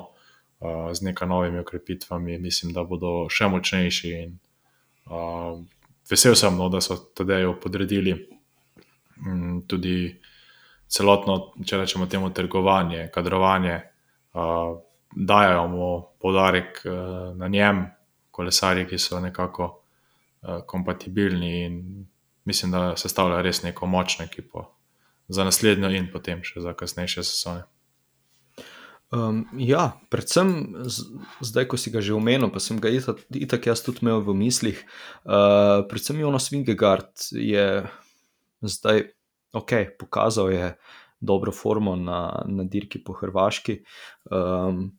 z 0.93 1.01
nekaj 1.01 1.27
novimi 1.27 1.59
okrepitvami, 1.59 2.37
mislim, 2.37 2.73
da 2.73 2.83
bodo 2.83 3.27
še 3.29 3.49
močnejši. 3.51 4.13
In, 4.23 4.37
uh, 5.11 5.59
vesel 6.09 6.35
sem, 6.35 6.55
no, 6.57 6.69
da 6.73 6.81
so 6.81 6.97
Tadejo 7.13 7.53
podredili 7.61 8.15
um, 9.21 9.61
tudi 9.67 10.15
celotno, 10.87 11.37
če 11.65 11.81
rečemo 11.83 12.07
temu, 12.07 12.29
trgovanje, 12.33 13.09
kadrovanje, 13.13 13.81
uh, 14.33 14.77
dajo 15.11 15.67
mu 15.67 15.89
podarek 16.21 16.81
uh, 16.85 16.93
na 17.37 17.47
njem, 17.47 17.85
kolesarji, 18.31 18.85
ki 18.87 18.99
so 19.01 19.19
nekako 19.19 19.69
uh, 19.71 20.61
kompatibilni 20.67 21.53
in 21.65 21.81
mislim, 22.47 22.71
da 22.71 22.93
sestavljajo 22.97 23.41
res 23.41 23.63
neko 23.63 23.87
močno 23.87 24.25
ekipo 24.25 24.69
za 25.27 25.43
naslednjo 25.43 25.89
in 25.91 26.07
potem 26.11 26.43
še 26.43 26.61
za 26.63 26.71
kasnejše 26.77 27.23
sezone. 27.27 27.65
Um, 29.11 29.45
ja, 29.55 29.93
predvsem 30.11 30.49
zdaj, 31.39 31.67
ko 31.71 31.79
si 31.79 31.91
ga 31.91 32.03
že 32.03 32.15
omenil, 32.15 32.51
pa 32.51 32.59
sem 32.59 32.79
ga 32.83 32.91
itak 32.91 33.67
jaz 33.67 33.83
tudi 33.83 34.03
imel 34.03 34.19
v 34.23 34.35
mislih. 34.35 34.79
Uh, 35.23 35.83
predvsem 35.87 36.19
Jonas 36.19 36.51
Vingegard 36.51 37.11
je 37.31 37.87
zdaj 38.63 39.07
ok, 39.53 39.71
pokazal 39.99 40.51
je 40.51 40.71
dobro 41.19 41.51
formo 41.51 41.95
na, 41.95 42.43
na 42.45 42.63
dirki 42.63 43.03
po 43.03 43.13
Hrvaški. 43.13 43.81
Um, 44.31 44.91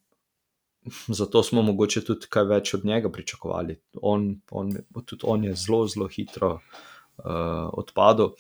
zato 1.09 1.43
smo 1.43 1.63
mogoče 1.63 2.05
tudi 2.05 2.31
kaj 2.31 2.49
več 2.49 2.75
od 2.75 2.85
njega 2.85 3.11
pričakovali. 3.13 3.77
On, 4.03 4.31
on, 4.51 4.73
tudi 5.05 5.23
on 5.25 5.45
je 5.45 5.55
zelo, 5.55 5.85
zelo 5.87 6.09
hitro 6.09 6.55
uh, 6.55 7.69
odpadel. 7.73 8.33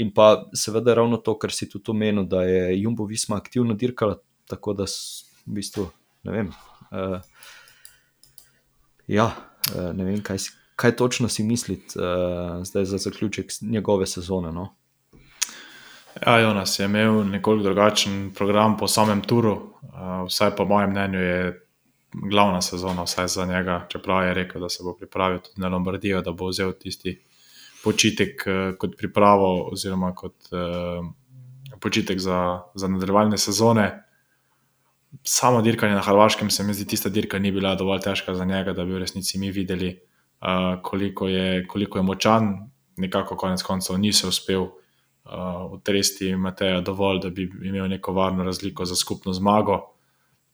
In 0.00 0.14
pa 0.14 0.46
seveda 0.56 0.94
ravno 0.94 1.18
to, 1.20 1.36
kar 1.38 1.52
si 1.52 1.68
tudi 1.68 1.90
omenil, 1.92 2.24
da 2.24 2.42
je 2.46 2.80
Jumbo 2.80 3.04
Visma 3.04 3.36
aktivno 3.36 3.74
dirkala 3.74 4.20
tako 4.50 4.74
da 4.74 4.86
v 5.46 5.54
bistvu 5.54 5.86
ne 6.26 6.32
vem. 6.34 6.50
Uh, 6.90 7.20
ja, 9.06 9.30
uh, 9.74 9.90
ne 9.94 10.06
vem, 10.06 10.18
kaj, 10.26 10.42
si, 10.42 10.54
kaj 10.76 10.96
točno 10.98 11.30
si 11.30 11.46
misliti 11.46 11.98
uh, 11.98 12.60
zdaj 12.66 12.88
za 12.90 12.98
zaključek 12.98 13.52
njegove 13.60 14.06
sezone. 14.10 14.52
No? 14.52 14.74
Ja, 16.26 16.38
Jonas 16.38 16.78
je 16.78 16.84
imel 16.84 17.24
nekoliko 17.24 17.62
drugačen 17.62 18.32
program 18.34 18.76
po 18.76 18.88
samem 18.88 19.20
turu, 19.22 19.74
vsaj 20.26 20.56
po 20.56 20.64
mojem 20.64 20.90
mnenju 20.90 21.18
je 21.18 21.66
glavna 22.12 22.62
sezona, 22.62 23.02
vsaj 23.02 23.28
za 23.28 23.46
njega, 23.46 23.86
čeprav 23.88 24.26
je 24.26 24.34
rekel, 24.34 24.60
da 24.60 24.68
se 24.68 24.82
bo 24.84 24.94
pripravil 24.96 25.38
tudi 25.38 25.60
na 25.60 25.68
Lombardijo, 25.68 26.20
da 26.20 26.32
bo 26.32 26.48
vzel 26.48 26.72
tisti 26.72 27.20
počitek 27.84 28.42
uh, 28.46 28.76
kot 28.78 28.96
pripravo, 28.98 29.68
oziroma 29.72 30.14
kot 30.14 30.34
uh, 30.52 31.06
počitek 31.80 32.18
za, 32.18 32.60
za 32.74 32.88
nadaljevanje 32.88 33.38
sezone 33.38 34.02
samo 35.24 35.62
dirkanje 35.62 35.94
na 35.94 36.00
Hrvaškem, 36.00 36.50
se 36.50 36.64
mi 36.64 36.74
zdi, 36.74 36.86
tista 36.86 37.08
dirka 37.08 37.38
ni 37.38 37.52
bila 37.52 37.74
dovolj 37.74 38.00
težka 38.00 38.34
za 38.34 38.44
njega, 38.44 38.72
da 38.72 38.84
bi 38.84 38.92
v 38.92 38.98
resnici 38.98 39.38
mi 39.38 39.50
videli, 39.50 40.00
uh, 40.40 40.82
koliko, 40.82 41.28
je, 41.28 41.66
koliko 41.66 41.98
je 41.98 42.02
močan. 42.02 42.52
Nekako 42.96 43.36
konec 43.36 43.62
koncev 43.62 43.98
nisem 43.98 44.28
uspel 44.28 44.66
uh, 45.30 45.72
utresti 45.72 46.36
Mateja 46.36 46.80
dovolj, 46.80 47.20
da 47.22 47.30
bi 47.30 47.50
imel 47.62 47.88
neko 47.88 48.12
varno 48.12 48.44
razliko 48.44 48.84
za 48.84 48.96
skupno 48.96 49.32
zmago, 49.32 49.80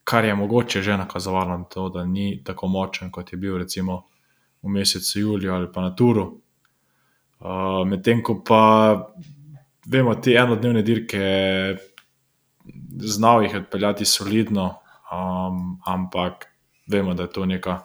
kar 0.04 0.24
je 0.24 0.34
mogoče 0.34 0.82
že 0.82 0.96
nakazovalo 0.96 1.58
na 1.58 1.64
to, 1.64 1.88
da 1.88 2.04
ni 2.04 2.42
tako 2.44 2.68
močen, 2.68 3.10
kot 3.10 3.32
je 3.32 3.36
bil 3.36 3.58
recimo 3.58 4.02
v 4.62 4.68
mesecu 4.68 5.20
Juliju 5.20 5.54
ali 5.54 5.72
pa 5.72 5.82
na 5.82 5.94
Turu. 5.94 6.40
Uh, 7.40 7.86
Medtem 7.86 8.22
ko 8.22 8.42
pa 8.46 8.62
vemo, 9.86 10.14
te 10.14 10.34
enodnevne 10.34 10.82
dirke 10.82 11.26
znal 12.98 13.42
jih 13.42 13.54
odpeljati 13.54 14.04
solidno, 14.04 14.74
um, 15.12 15.80
ampak 15.86 16.46
vemo, 16.86 17.14
da 17.14 17.22
je 17.22 17.32
to 17.32 17.46
neka 17.46 17.80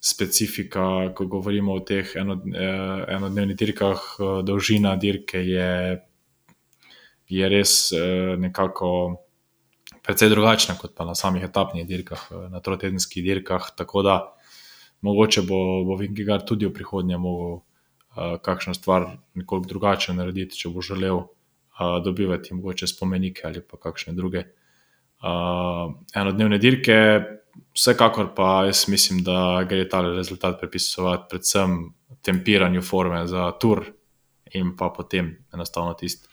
specifika, 0.00 1.14
ko 1.14 1.26
govorimo 1.26 1.72
o 1.72 1.80
teh 1.80 2.12
eno, 2.16 2.34
eh, 2.34 3.04
enodnevnih 3.16 3.56
dirkah. 3.56 4.00
Eh, 4.18 4.42
dolžina 4.44 4.96
dirke 4.96 5.38
je, 5.38 6.00
je 7.28 7.48
res 7.48 7.92
eh, 7.92 8.36
nekako 8.38 9.20
precej 10.04 10.28
drugačna 10.28 10.76
kot 10.80 10.94
pa 10.96 11.04
na 11.04 11.14
samih 11.14 11.44
etapnih 11.44 11.86
dirkah, 11.88 12.28
na 12.50 12.60
trotedenskih 12.60 13.24
dirkah. 13.24 13.70
Tako 13.76 14.02
da 14.02 14.16
mogoče 15.00 15.42
bo, 15.48 15.84
bo 15.84 15.96
Vinkigar 15.96 16.44
tudi 16.44 16.66
v 16.66 16.74
prihodnje 16.74 17.18
mogel. 17.18 17.62
Uh, 18.14 18.36
kakšno 18.42 18.74
stvar 18.74 19.08
nekoliko 19.34 19.66
drugače 19.68 20.12
narediti, 20.14 20.54
če 20.54 20.68
bo 20.70 20.82
želel 20.86 21.16
uh, 21.16 21.96
dobivati 22.04 22.54
mogoče 22.54 22.86
spomenike 22.86 23.42
ali 23.48 23.58
pa 23.58 23.74
kakšne 23.82 24.14
druge 24.14 24.44
uh, 24.44 25.90
enodnevne 26.14 26.60
dirke. 26.62 26.98
Vsekakor 27.74 28.30
pa 28.36 28.68
jaz 28.68 28.84
mislim, 28.88 29.24
da 29.26 29.64
gre 29.66 29.88
ta 29.88 30.04
rezultat 30.06 30.60
pripisovati 30.60 31.26
predvsem 31.30 31.74
tempiranju 32.22 32.82
forme 32.82 33.26
za 33.26 33.50
tur 33.58 33.82
in 34.54 34.76
pa 34.76 34.92
potem 34.94 35.34
enostavno 35.54 35.94
tisti 35.98 36.28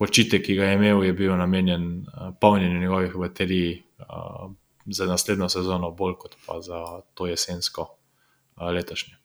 počitek, 0.00 0.42
ki 0.46 0.56
ga 0.56 0.70
je 0.70 0.80
imel, 0.80 1.04
je 1.04 1.12
bil 1.12 1.36
namenjen 1.36 1.86
uh, 2.00 2.32
polnjenju 2.40 2.80
njegovih 2.80 3.16
baterij 3.20 3.82
uh, 4.00 4.50
za 4.86 5.06
naslednjo 5.06 5.48
sezono, 5.52 5.90
bolj 5.92 6.16
kot 6.18 6.36
pa 6.46 6.60
za 6.64 6.84
to 7.14 7.28
jesensko 7.28 7.88
uh, 8.56 8.70
letošnje. 8.72 9.18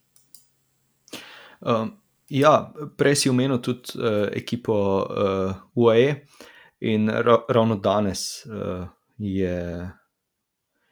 Um. 1.62 1.96
Ja, 2.29 2.74
prej 2.98 3.15
si 3.22 3.29
omenil 3.29 3.60
tudi 3.62 4.00
uh, 4.00 4.25
ekipo 4.34 4.75
uh, 5.05 5.55
UAE 5.77 6.15
in 6.79 7.10
ra 7.10 7.38
ravno 7.50 7.75
danes 7.77 8.46
uh, 8.46 8.88
je, 9.17 9.89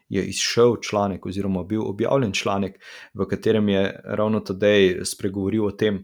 je 0.09 0.25
izšel 0.29 0.75
članek, 0.81 1.25
oziroma 1.25 1.63
bil 1.63 1.87
objavljen 1.89 2.31
članek, 2.31 2.77
v 3.13 3.27
katerem 3.29 3.69
je 3.69 4.01
ravno 4.03 4.39
Tadej 4.39 5.05
spregovoril 5.05 5.65
o 5.65 5.71
tem, 5.71 6.03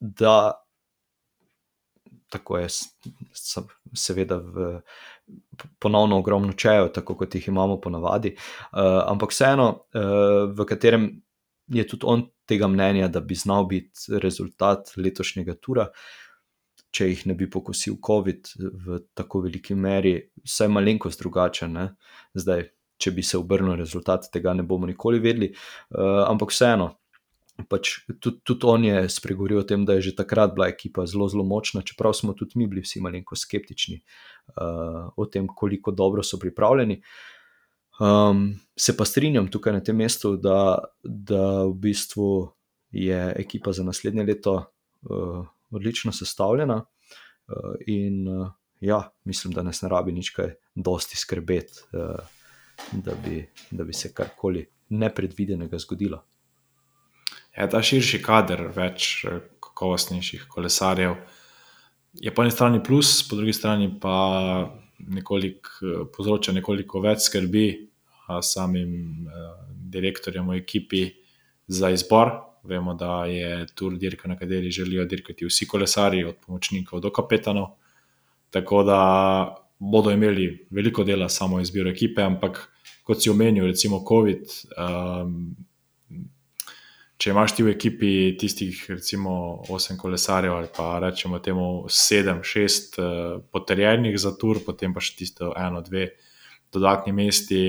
da 0.00 0.65
tako 2.32 2.58
je, 2.58 2.68
seveda, 3.94 4.36
v, 4.36 4.80
ponovno 5.78 6.18
ogromno 6.18 6.52
čejo, 6.52 6.88
tako 6.94 7.16
kot 7.22 7.34
jih 7.34 7.48
imamo 7.48 7.80
ponavadi, 7.80 8.34
uh, 8.36 9.02
ampak 9.06 9.34
vseeno, 9.34 9.68
uh, 9.94 10.50
v 10.50 10.66
katerem 10.68 11.08
je 11.66 11.86
tudi 11.86 12.06
on 12.06 12.26
tega 12.46 12.68
mnenja, 12.68 13.08
da 13.08 13.20
bi 13.20 13.34
znal 13.34 13.66
biti 13.66 14.18
rezultat 14.22 14.92
letošnjega 14.96 15.56
tura, 15.62 15.88
če 16.94 17.10
jih 17.10 17.26
ne 17.30 17.34
bi 17.38 17.48
pokosil 17.50 17.98
COVID 18.06 18.52
v 18.86 19.00
tako 19.14 19.42
veliki 19.46 19.74
meri, 19.74 20.16
vsaj 20.46 20.70
malenkost 20.72 21.20
drugačen. 21.20 21.76
Zdaj, 22.34 22.62
če 22.96 23.12
bi 23.12 23.24
se 23.26 23.36
obrnil 23.36 23.76
rezultat, 23.76 24.30
tega 24.32 24.54
ne 24.56 24.64
bomo 24.64 24.88
nikoli 24.88 25.20
vedeli, 25.20 25.50
uh, 25.52 26.24
ampak 26.30 26.54
vseeno. 26.54 26.94
Pač 27.56 28.04
tudi, 28.20 28.42
tudi 28.44 28.68
on 28.68 28.84
je 28.84 29.06
spregovoril 29.08 29.62
o 29.62 29.64
tem, 29.64 29.86
da 29.88 29.96
je 29.96 30.10
že 30.10 30.16
takrat 30.16 30.52
bila 30.54 30.68
ekipa 30.68 31.06
zelo, 31.08 31.28
zelo 31.32 31.44
močna, 31.44 31.80
čeprav 31.80 32.12
smo 32.12 32.34
tudi 32.36 32.60
mi 32.60 32.66
bili 32.68 32.84
vsi 32.84 33.00
malo 33.00 33.22
skeptični 33.32 34.02
uh, 34.60 35.08
o 35.16 35.26
tem, 35.26 35.48
koliko 35.48 35.90
dobro 35.90 36.22
so 36.22 36.38
pripravljeni. 36.38 37.00
Um, 38.00 38.60
se 38.76 38.96
pa 38.96 39.04
strinjam 39.08 39.48
tukaj 39.48 39.72
na 39.72 39.80
tem 39.80 39.96
mestu, 39.96 40.36
da, 40.36 40.84
da 41.02 41.64
v 41.64 41.72
bistvu 41.80 42.52
je 42.92 43.32
ekipa 43.40 43.72
za 43.72 43.84
naslednje 43.84 44.24
leto 44.28 44.54
uh, 45.08 45.46
odlično 45.70 46.12
sestavljena 46.12 46.84
uh, 46.84 47.74
in 47.86 48.28
uh, 48.28 48.52
ja, 48.80 49.00
mislim, 49.24 49.56
da 49.56 49.62
nas 49.62 49.80
ne 49.82 49.88
rabi 49.88 50.12
nič 50.12 50.30
kaj 50.36 50.54
dosti 50.74 51.16
skrbeti. 51.16 51.88
Uh, 51.96 52.20
da 52.92 53.12
bi, 53.24 53.48
da 53.70 53.84
bi 53.84 53.92
se 53.92 54.12
karkoli 54.14 54.66
nepredvidenega 54.88 55.78
zgodilo. 55.78 56.22
Ja, 57.56 57.68
ta 57.72 57.80
širši 57.82 58.20
kader, 58.24 58.66
več 58.76 59.24
eh, 59.24 59.40
kakovostnejših 59.64 60.46
kolesarjev, 60.52 61.16
je 62.16 62.32
po 62.32 62.44
eni 62.44 62.52
strani 62.52 62.82
plus, 62.84 63.18
po 63.28 63.36
drugi 63.36 63.52
strani 63.56 63.90
pa 64.00 64.16
nekoliko, 64.98 65.76
eh, 65.82 66.02
povzroča 66.12 66.52
nekoliko 66.56 67.04
več 67.04 67.28
skrbi 67.30 67.66
samim 68.42 69.28
direktorjem 69.92 70.48
v 70.50 70.56
ekipi 70.58 71.04
za 71.66 71.92
izbor. 71.94 72.32
Vemo, 72.66 72.96
da 72.98 73.24
je 73.30 73.66
tur 73.78 73.94
dirka, 73.94 74.26
na 74.28 74.34
kateri 74.34 74.70
želijo 74.70 75.04
dirkati 75.06 75.46
vsi 75.46 75.68
kolesari, 75.70 76.24
od 76.24 76.40
pomočnikov 76.46 77.00
do 77.00 77.12
kapetanov. 77.14 77.76
Tako 78.50 78.82
da 78.82 78.98
bodo 79.78 80.10
imeli 80.10 80.66
veliko 80.70 81.04
dela 81.04 81.28
samo 81.28 81.60
izbiro 81.60 81.90
ekipe, 81.90 82.22
ampak 82.22 82.58
kot 83.06 83.22
si 83.22 83.30
omenil, 83.30 83.66
recimo 83.66 84.02
COVID. 84.08 84.42
Um, 84.74 85.54
če 87.16 87.32
imaš 87.32 87.54
ti 87.56 87.64
v 87.64 87.72
ekipi 87.72 88.12
tistih, 88.40 88.78
recimo, 88.92 89.32
osem 89.72 89.96
kolesarjev 89.96 90.52
ali 90.56 90.68
pa 90.76 90.96
rečemo 91.00 91.40
temu 91.40 91.66
sedem, 91.88 92.42
šest 92.44 92.98
uh, 93.00 93.38
potrjenih 93.52 94.18
za 94.20 94.34
tur, 94.36 94.60
potem 94.66 94.94
pa 94.94 95.00
še 95.00 95.16
tisto 95.16 95.52
eno, 95.56 95.80
dve 95.84 96.10
dodatni 96.72 97.14
mesti. 97.16 97.62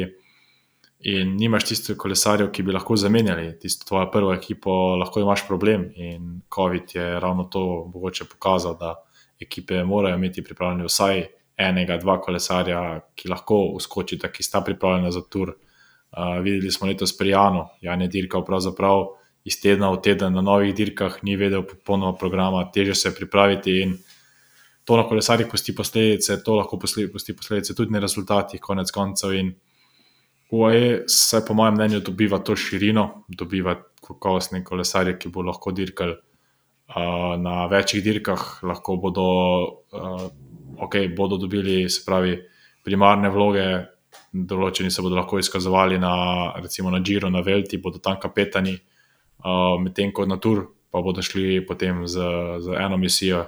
In 1.08 1.36
nimaš 1.38 1.68
tistih 1.70 1.96
kolesarjev, 2.00 2.50
ki 2.52 2.64
bi 2.66 2.74
lahko 2.74 2.96
zamenjali 2.98 3.52
tisto 3.62 3.86
tvojo 3.86 4.08
prvo 4.12 4.32
ekipo, 4.34 4.72
lahko 4.98 5.22
imaš 5.22 5.46
problem. 5.48 5.92
In 5.96 6.40
COVID 6.54 6.96
je 6.96 7.06
ravno 7.22 7.46
to 7.54 7.62
mogoče 7.94 8.26
pokazal, 8.26 8.76
da 8.80 8.96
ekipe 9.40 9.84
morajo 9.86 10.18
imeti 10.18 10.44
pripravljene 10.44 10.90
vsaj 10.90 11.22
enega, 11.68 12.00
dva 12.02 12.18
kolesarja, 12.22 12.82
ki 13.16 13.30
lahko 13.30 13.62
uskočita, 13.78 14.32
ki 14.34 14.44
sta 14.44 14.64
pripravljena 14.66 15.14
za 15.14 15.22
tur. 15.30 15.54
Uh, 15.54 16.40
videli 16.42 16.74
smo 16.74 16.90
letos 16.90 17.14
pri 17.18 17.30
Janu, 17.30 17.68
Jan 17.86 18.02
je 18.02 18.10
dirkal 18.12 18.44
pravzaprav 18.46 19.06
iz 19.48 19.62
tedna 19.64 19.94
v 19.94 20.02
teden 20.04 20.36
na 20.36 20.44
novih 20.44 20.74
dirkah, 20.76 21.22
ni 21.24 21.38
vedel 21.40 21.64
popolnoma 21.64 22.18
programa, 22.20 22.66
teže 22.74 22.96
se 22.96 23.14
pripraviti 23.16 23.80
in 23.82 23.96
to 24.88 24.98
na 25.00 25.06
kolesarjih 25.08 25.48
pusti 25.52 25.76
posledice, 25.76 26.42
to 26.44 26.56
lahko 26.56 26.80
pusti 26.80 27.08
posledice 27.36 27.76
tudi 27.76 27.96
na 27.96 28.00
rezultatih, 28.04 28.60
konec 28.64 28.92
koncev. 28.92 29.36
In 29.36 29.54
UAE 30.52 31.08
se, 31.12 31.42
po 31.48 31.56
mojem 31.56 31.76
mnenju, 31.76 32.00
dobiva 32.08 32.40
to 32.40 32.56
širino, 32.56 33.24
dobiva 33.28 33.76
kakovostne 34.04 34.64
kolesarje, 34.64 35.18
ki 35.20 35.32
bo 35.32 35.44
lahko 35.48 35.72
dirkali 35.76 36.16
uh, 36.16 37.36
na 37.40 37.66
večjih 37.72 38.04
dirkah, 38.04 38.46
lahko 38.64 38.98
bodo. 39.00 39.30
Uh, 39.92 40.28
ok, 40.78 40.96
bodo 41.18 41.40
dobili, 41.42 41.88
se 41.90 42.04
pravi, 42.06 42.36
primarne 42.86 43.32
vloge, 43.34 43.64
določeni 44.30 44.92
se 44.94 45.02
bodo 45.02 45.18
lahko 45.18 45.40
izkazovali 45.42 45.98
na, 45.98 46.14
recimo, 46.62 46.92
na 46.94 47.00
Džiru, 47.02 47.32
na 47.34 47.42
Velti, 47.42 47.80
bodo 47.82 47.98
tam 48.04 48.20
kapetani, 48.22 48.76
uh, 48.76 48.97
medtem 49.84 50.12
ko 50.12 50.26
na 50.26 50.38
Tur, 50.38 50.68
pa 50.92 51.02
bodo 51.02 51.22
šli 51.22 51.66
potem 51.66 52.08
z, 52.08 52.22
z 52.64 52.78
eno 52.80 52.98
misijo. 52.98 53.46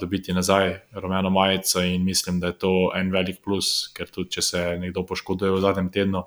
Dobiti 0.00 0.34
nazaj 0.34 0.90
rumeno 0.98 1.30
majico, 1.30 1.80
in 1.86 2.02
mislim, 2.04 2.40
da 2.40 2.50
je 2.50 2.58
to 2.58 2.70
en 2.98 3.12
velik 3.14 3.38
plus, 3.44 3.92
ker 3.94 4.10
tudi 4.10 4.34
če 4.34 4.42
se 4.42 4.62
nekdo 4.80 5.04
poškoduje 5.06 5.52
v 5.54 5.60
zadnjem 5.62 5.90
tednu, 5.94 6.24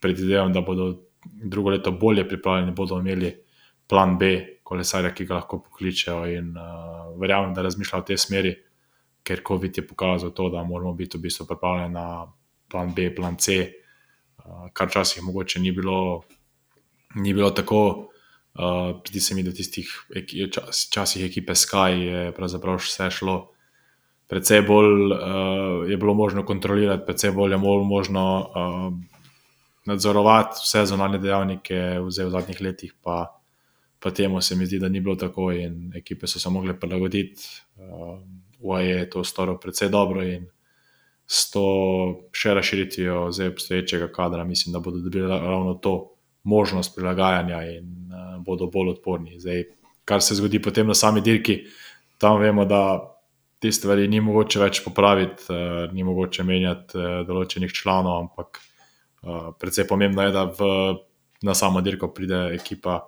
predvidevam, 0.00 0.54
da 0.56 0.62
bodo 0.64 0.86
drugo 1.22 1.70
leto 1.70 1.92
bolje 1.92 2.24
pripravljeni, 2.28 2.72
bodo 2.72 2.96
imeli 2.98 3.34
plan 3.86 4.16
B, 4.18 4.32
kolesarja, 4.64 5.12
ki 5.12 5.28
ga 5.28 5.42
lahko 5.42 5.60
pokličejo. 5.66 6.24
In 6.32 6.56
uh, 6.56 7.12
verjamem, 7.20 7.52
da 7.52 7.66
razmišljajo 7.66 8.02
v 8.02 8.08
tej 8.08 8.22
smeri 8.24 8.54
ker 9.22 9.42
COVID 9.46 9.78
je 9.78 9.86
pokazal 9.86 10.30
to, 10.30 10.50
da 10.50 10.62
moramo 10.62 10.92
biti 10.92 11.18
v 11.18 11.20
bistvu 11.22 11.46
pripravljeni 11.46 11.94
na 11.94 12.26
plan 12.68 12.94
B, 12.94 13.14
plan 13.14 13.36
C, 13.38 13.52
eh, 13.52 13.72
kar 14.72 14.88
včasih 14.88 15.22
mogoče 15.22 15.60
ni 15.60 15.72
bilo, 15.72 16.22
ni 17.14 17.34
bilo 17.34 17.50
tako. 17.50 18.08
Zdi 19.08 19.18
uh, 19.18 19.24
se 19.24 19.34
mi, 19.34 19.42
da 19.42 19.50
v 19.50 19.56
tistih 19.56 19.88
čas, 20.52 20.88
časih 20.92 21.24
ekipe 21.24 21.54
Sky 21.56 21.96
je 21.96 22.32
pravzaprav 22.36 22.76
vse 22.82 23.08
šlo. 23.10 23.36
Predvsej 24.28 24.62
bolj 24.68 25.12
uh, 25.12 25.88
je 25.88 25.96
bilo 25.96 26.14
možno 26.14 26.44
kontrolirati, 26.44 27.04
predvsej 27.06 27.32
bolj 27.32 27.52
je 27.52 27.58
bilo 27.58 27.84
možno 27.84 28.24
uh, 28.40 28.92
nadzorovati 29.88 30.60
vse 30.62 30.86
zunanje 30.86 31.18
dejavnike 31.18 31.80
v, 32.00 32.08
v 32.08 32.30
zadnjih 32.30 32.60
letih, 32.60 32.94
pa, 33.02 33.40
pa 33.98 34.10
temu 34.10 34.40
se 34.40 34.56
mi 34.56 34.66
zdi, 34.66 34.78
da 34.78 34.88
ni 34.88 35.00
bilo 35.00 35.16
tako 35.16 35.52
in 35.52 35.92
ekipe 35.96 36.26
so 36.26 36.38
se 36.38 36.50
mogle 36.50 36.76
prilagoditi. 36.80 37.48
Uh, 37.76 38.20
UAE 38.62 38.88
je 38.88 39.10
to 39.10 39.24
storil 39.24 39.58
precej 39.58 39.88
dobro 39.88 40.22
in 40.22 40.46
s 41.26 41.50
to 41.50 41.66
še 42.32 42.54
razširitvijo 42.54 43.30
zdaj 43.32 43.48
obstoječega 43.48 44.12
kadra, 44.12 44.44
mislim, 44.44 44.72
da 44.72 44.80
bodo 44.80 44.98
dobili 44.98 45.28
ravno 45.28 45.74
to 45.74 46.11
možnost 46.44 46.94
prilagajanja 46.96 47.62
in 47.70 48.10
uh, 48.10 48.36
bodo 48.44 48.66
bolj 48.66 48.96
odporni. 48.96 49.38
Zdaj, 49.40 49.64
kar 50.04 50.22
se 50.22 50.34
zgodi 50.34 50.62
potem 50.62 50.86
na 50.86 50.94
sami 50.94 51.20
dirki, 51.20 51.62
tam 52.18 52.40
vemo, 52.40 52.64
da 52.64 53.00
te 53.62 53.72
stvari 53.72 54.08
ni 54.08 54.20
mogoče 54.20 54.60
več 54.60 54.82
popraviti, 54.84 55.48
uh, 55.50 55.86
ni 55.94 56.04
mogoče 56.04 56.44
menjati 56.44 56.98
uh, 56.98 57.22
določenih 57.26 57.72
članov, 57.72 58.18
ampak 58.26 58.60
uh, 59.22 59.50
predvsej 59.58 59.86
pomembno 59.88 60.26
je, 60.26 60.32
da 60.34 60.44
v, 60.50 60.70
na 61.42 61.54
samo 61.54 61.80
dirko 61.80 62.10
pride 62.14 62.48
ekipa. 62.58 63.00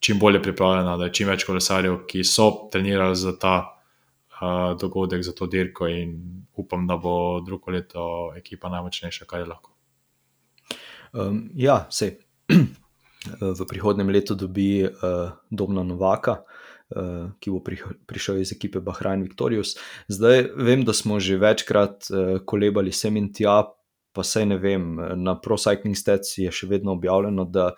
Čim 0.00 0.16
bolje 0.18 0.38
pripravljena, 0.40 0.96
da 0.96 1.10
je 1.10 1.12
čim 1.12 1.28
več 1.28 1.44
kolesarjev, 1.44 2.06
ki 2.08 2.22
so 2.24 2.70
trenirali 2.72 3.16
za 3.20 3.34
ta 3.36 3.56
dogodek 4.80 5.20
za 5.20 5.34
to 5.36 5.44
dirko, 5.46 5.84
in 5.92 6.46
upam, 6.56 6.86
da 6.86 6.96
bo 6.96 7.40
drugo 7.44 7.70
leto 7.70 8.32
ekipa 8.36 8.70
najmočnejša, 8.72 9.26
kar 9.28 9.42
je 9.42 9.46
lahko. 9.50 9.74
Um, 11.12 11.50
ja, 11.52 11.86
se 11.90 12.16
v 13.40 13.66
prihodnem 13.68 14.08
letu 14.08 14.34
dobi 14.34 14.84
uh, 14.84 15.32
Domna 15.50 15.84
Novaka. 15.84 16.42
Uh, 16.90 17.30
ki 17.38 17.52
bo 17.54 17.60
prišel 18.10 18.40
iz 18.42 18.50
ekipe 18.50 18.80
Bahrajn 18.82 19.22
Victorius. 19.22 19.76
Zdaj 20.10 20.48
vem, 20.58 20.82
da 20.82 20.90
smo 20.90 21.20
že 21.22 21.38
večkrat 21.38 22.10
uh, 22.10 22.40
kolebali 22.42 22.90
sem 22.90 23.14
in 23.14 23.28
tja, 23.30 23.62
pa 24.10 24.24
sej 24.26 24.48
ne 24.50 24.58
vem, 24.58 24.98
na 25.22 25.36
ProCycling 25.38 25.94
Stats 25.94 26.34
je 26.42 26.50
še 26.50 26.66
vedno 26.66 26.96
objavljeno, 26.98 27.46
da 27.46 27.70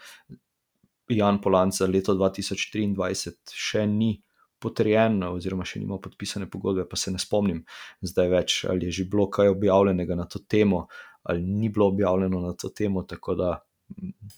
Jan 1.12 1.42
Polanca 1.44 1.85
leto 1.87 2.14
2023 2.16 3.52
še 3.52 3.85
ni 3.87 4.14
potrjen, 4.62 5.20
oziroma 5.26 5.66
še 5.66 5.82
nima 5.82 5.98
podpisane 6.00 6.48
pogodbe, 6.50 6.87
pa 6.88 6.96
se 6.96 7.12
ne 7.12 7.20
spomnim 7.20 7.64
zdaj 8.06 8.28
več, 8.32 8.58
ali 8.70 8.88
je 8.88 9.02
že 9.02 9.08
bilo 9.11 9.26
kaj 9.32 9.52
objavljenega 9.52 10.16
na 10.16 10.26
to 10.30 10.40
temo, 10.46 10.87
ali 11.28 11.42
ni 11.42 11.68
bilo 11.68 11.90
objavljeno 11.92 12.40
na 12.40 12.54
to 12.58 12.70
temo. 12.70 13.02
Tako 13.08 13.35
da, 13.38 13.50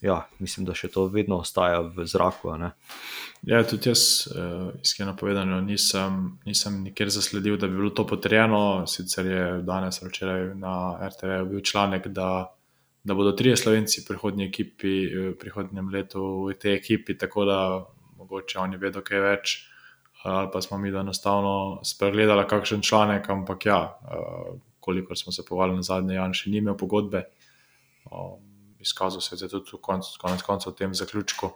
ja, 0.01 0.27
mislim, 0.39 0.67
da 0.67 0.75
še 0.75 0.89
to 0.93 1.07
vedno 1.13 1.39
ostaja 1.43 1.81
v 1.81 2.07
zraku. 2.09 2.55
Ja, 3.43 3.63
tudi 3.69 3.91
jaz, 3.91 4.27
uh, 4.31 4.73
iskreno 4.83 5.17
povedano, 5.17 5.61
nisem, 5.65 6.39
nisem 6.47 6.83
nikjer 6.85 7.13
zasledil, 7.13 7.59
da 7.61 7.69
bi 7.69 7.79
bilo 7.79 7.91
to 7.91 8.07
potrjeno. 8.07 8.87
Sicer 8.87 9.27
je 9.27 9.45
danes 9.63 10.03
ali 10.03 10.13
včeraj 10.13 10.47
na 10.61 10.75
RTV 11.09 11.45
bil 11.51 11.65
članek, 11.65 12.09
da. 12.09 12.51
Da 13.05 13.13
bodo 13.13 13.35
tri 13.37 13.51
slovenci 13.53 14.01
v 14.01 14.07
prihodnjem, 14.09 14.47
ekipi, 14.49 14.93
prihodnjem 15.37 15.91
letu 15.93 16.23
v 16.47 16.55
tej 16.57 16.79
ekipi, 16.79 17.13
tako 17.21 17.45
da 17.45 17.59
mogoče 18.17 18.57
oni 18.63 18.79
vedo 18.81 19.03
kaj 19.05 19.21
več 19.21 19.53
ali 20.25 20.49
pa 20.53 20.61
smo 20.61 20.79
mi 20.79 20.91
da 20.91 21.03
enostavno 21.05 21.81
spregledali 21.85 22.47
kakšen 22.49 22.83
članek, 22.83 23.29
ampak 23.31 23.67
ja, 23.67 23.99
kolikor 24.81 25.19
smo 25.19 25.33
se 25.33 25.45
povali 25.49 25.77
na 25.77 25.83
zadnje, 25.83 26.15
Jan 26.15 26.33
še 26.33 26.51
ni 26.51 26.63
imel 26.63 26.77
pogodbe. 26.81 27.27
Um, 28.09 28.54
izkazal 28.85 29.21
se 29.25 29.37
je 29.41 29.49
tudi 29.49 29.79
konec, 29.81 30.13
konec 30.21 30.43
koncev 30.45 30.73
v 30.73 30.77
tem 30.77 30.95
zaključku 30.95 31.51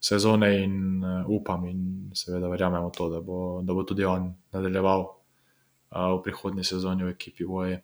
sezone 0.00 0.50
in 0.62 1.04
uh, 1.04 1.26
upam 1.28 1.66
in 1.66 2.10
seveda 2.14 2.48
verjamemo 2.48 2.90
to, 2.90 3.08
da 3.10 3.20
bo, 3.20 3.60
da 3.62 3.74
bo 3.74 3.82
tudi 3.82 4.04
on 4.04 4.32
nadaljeval 4.52 5.00
uh, 5.02 6.18
v 6.18 6.22
prihodnji 6.22 6.64
sezoni 6.64 7.06
v 7.06 7.14
ekipi 7.16 7.44
Voje. 7.44 7.82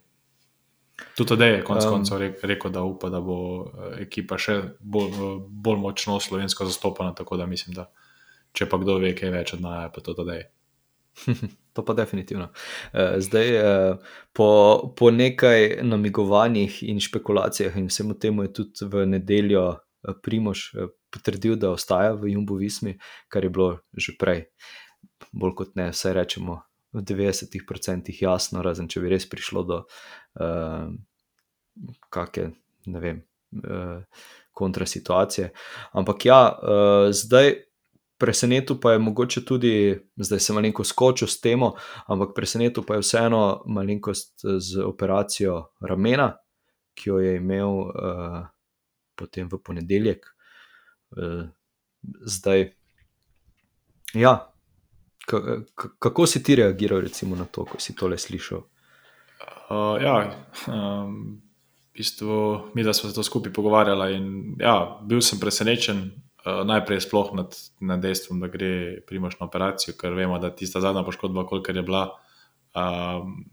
Tudi 1.16 1.28
tedaj 1.34 1.50
je 1.50 1.62
konec 1.66 1.84
um, 1.84 1.96
koncev 1.96 2.22
rekel, 2.42 2.70
da 2.70 2.84
upa, 2.86 3.10
da 3.10 3.20
bo 3.20 3.38
ekipa 3.98 4.38
še 4.38 4.60
bolj, 4.78 5.16
bolj 5.50 5.80
močno 5.82 6.20
slovensko 6.22 6.68
zastopana, 6.70 7.14
tako 7.14 7.36
da 7.36 7.48
mislim, 7.50 7.74
da 7.74 7.88
če 8.54 8.68
pa 8.70 8.78
kdo 8.78 9.00
ve, 9.02 9.10
kaj 9.18 9.34
več 9.34 9.56
od 9.56 9.64
nas, 9.64 9.90
pa 9.94 10.02
to 10.04 10.14
da 10.22 10.38
je. 10.38 10.44
To 11.74 11.82
pa 11.84 11.94
definitivno. 11.94 12.48
Eh, 12.92 13.20
zdaj, 13.20 13.48
eh, 13.56 13.96
po, 14.32 14.48
po 14.96 15.10
nekaj 15.10 15.82
namigovanjih 15.82 16.82
in 16.86 17.00
špekulacijah, 17.00 17.76
in 17.76 17.88
vsemu 17.90 18.14
temu 18.14 18.42
je 18.46 18.52
tudi 18.52 18.86
v 18.86 19.06
nedeljo 19.06 19.64
eh, 19.74 20.14
Primož 20.22 20.70
potrdil, 21.10 21.56
da 21.56 21.70
ostaja 21.74 22.14
v 22.14 22.34
Jumbo 22.34 22.54
Vismi, 22.54 22.98
kar 23.28 23.44
je 23.44 23.50
bilo 23.50 23.78
že 23.96 24.14
prej, 24.18 24.46
bolj 25.32 25.54
kot 25.54 25.74
ne, 25.74 25.90
vse 25.90 26.14
rečemo, 26.14 26.62
v 26.94 27.02
90% 27.02 28.14
jasno, 28.22 28.62
razen 28.62 28.88
če 28.90 29.02
bi 29.02 29.10
res 29.10 29.26
prišlo 29.26 29.62
do 29.66 29.78
uh, 30.38 30.90
kakšne, 32.14 32.52
ne 32.86 33.02
vem, 33.02 33.22
uh, 33.62 34.02
kontrasituacije. 34.54 35.50
Ampak 35.98 36.26
ja, 36.26 36.40
uh, 36.54 37.10
zdaj 37.10 37.66
presenetil 38.18 38.78
pa 38.80 38.92
je 38.92 38.98
mogoče 38.98 39.44
tudi, 39.44 40.00
zdaj 40.16 40.40
se 40.40 40.52
malo 40.52 40.84
skočil 40.84 41.28
s 41.28 41.40
temo, 41.40 41.74
ampak 42.06 42.34
presenetil 42.34 42.84
pa 42.86 42.94
je 42.94 43.00
vseeno 43.00 43.62
malenkost 43.66 44.44
z 44.58 44.84
operacijo 44.84 45.72
ramena, 45.80 46.36
ki 46.94 47.10
jo 47.10 47.18
je 47.18 47.36
imel 47.36 47.68
uh, 47.68 48.46
potem 49.14 49.48
v 49.48 49.58
ponedeljek. 49.58 50.26
Uh, 51.16 51.46
zdaj, 52.26 52.72
ja, 54.14 54.54
kako 55.98 56.26
si 56.26 56.42
ti 56.42 56.54
reagiral 56.54 57.02
na 57.36 57.44
to, 57.44 57.64
ko 57.64 57.80
si 57.80 57.94
tole 57.94 58.18
slišal? 58.18 58.62
Uh, 59.70 59.96
ja, 60.02 60.36
um, 60.68 61.40
v 61.90 61.98
bistvu, 61.98 62.70
mi 62.74 62.82
da 62.82 62.92
smo 62.92 63.10
se 63.10 63.14
to 63.14 63.22
skupaj 63.22 63.52
pogovarjali. 63.52 64.14
In, 64.16 64.56
ja, 64.60 65.00
bil 65.02 65.20
sem 65.20 65.40
presenečen, 65.40 66.10
najprej 66.44 67.00
sploh 67.00 67.32
nad, 67.34 67.56
nad 67.80 68.00
dejstvom, 68.04 68.40
da 68.40 68.48
gre 68.52 69.00
primoš 69.08 69.38
na 69.40 69.46
operacijo, 69.46 69.96
ker 69.96 70.12
vemo, 70.12 70.38
da 70.38 70.52
tista 70.54 70.80
zadnja 70.84 71.04
poškodba, 71.04 71.46
kolikor 71.48 71.76
je 71.76 71.82
bila. 71.82 72.08
Um, 72.74 73.44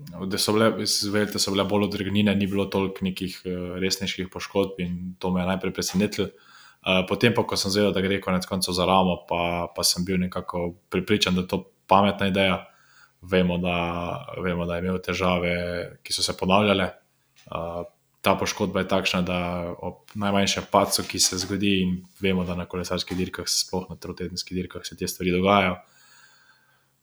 Da 0.00 0.38
so 0.40 0.54
bile, 0.56 0.86
zvelte, 0.88 1.36
so 1.36 1.52
bile 1.52 1.66
bolj 1.68 1.82
odregnjene, 1.84 2.32
ni 2.32 2.46
bilo 2.48 2.64
toliko 2.72 3.04
nekih 3.04 3.34
uh, 3.44 3.74
resnejših 3.82 4.30
poškodb, 4.32 4.78
in 4.80 4.94
to 5.20 5.28
me 5.28 5.42
je 5.42 5.48
najprej 5.50 5.74
presenetilo. 5.76 6.30
Uh, 6.80 7.02
potem, 7.08 7.34
pa, 7.36 7.44
ko 7.44 7.58
sem 7.60 7.68
zvedel, 7.68 7.92
da 7.92 8.00
gre 8.00 8.16
konec 8.24 8.48
koncev 8.48 8.72
za 8.78 8.86
ramo, 8.88 9.18
pa, 9.28 9.68
pa 9.76 9.84
sem 9.84 10.04
bil 10.08 10.16
nekako 10.22 10.70
pripričan, 10.88 11.36
da 11.36 11.44
je 11.44 11.50
to 11.52 11.58
pametna 11.84 12.30
ideja. 12.32 12.56
Vemo, 13.20 13.58
da, 13.60 13.76
vemo, 14.40 14.64
da 14.64 14.78
je 14.78 14.86
imel 14.86 14.96
težave, 15.04 15.52
ki 16.00 16.16
so 16.16 16.24
se 16.24 16.32
ponavljale, 16.40 16.88
ta 18.20 18.34
poškodba 18.36 18.84
je 18.84 18.88
takšna, 18.88 19.22
da 19.24 19.38
ob 19.80 20.12
najmanjšem 20.14 20.66
pacu, 20.72 21.04
ki 21.08 21.18
se 21.20 21.38
zgodi, 21.40 21.72
in 21.80 21.94
vemo, 22.20 22.44
da 22.44 22.56
na 22.56 22.66
kolesarskih 22.68 23.16
dirkah, 23.16 23.48
sploh 23.48 23.88
na 23.88 23.96
trotedenskih 23.96 24.56
dirkah, 24.56 24.84
se 24.84 24.96
te 24.96 25.08
stvari 25.08 25.32
dogajajo. 25.32 25.78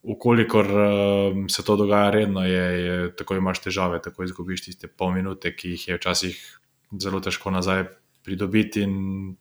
Ukolikor 0.02 0.66
um, 0.70 1.48
se 1.50 1.64
to 1.66 1.76
dogaja 1.76 2.10
redno, 2.14 2.44
je, 2.46 2.66
je 2.84 3.16
tako 3.18 3.34
imaš 3.34 3.64
težave, 3.64 3.98
tako 4.02 4.24
izgubiš 4.24 4.68
tiste 4.68 4.86
pol 4.86 5.10
minute, 5.16 5.50
ki 5.56 5.74
jih 5.74 5.88
je 5.88 5.96
včasih 5.98 6.44
zelo 7.02 7.20
težko 7.20 7.50
nazaj 7.50 7.88
pridobiti. 8.24 8.86
In, 8.86 9.34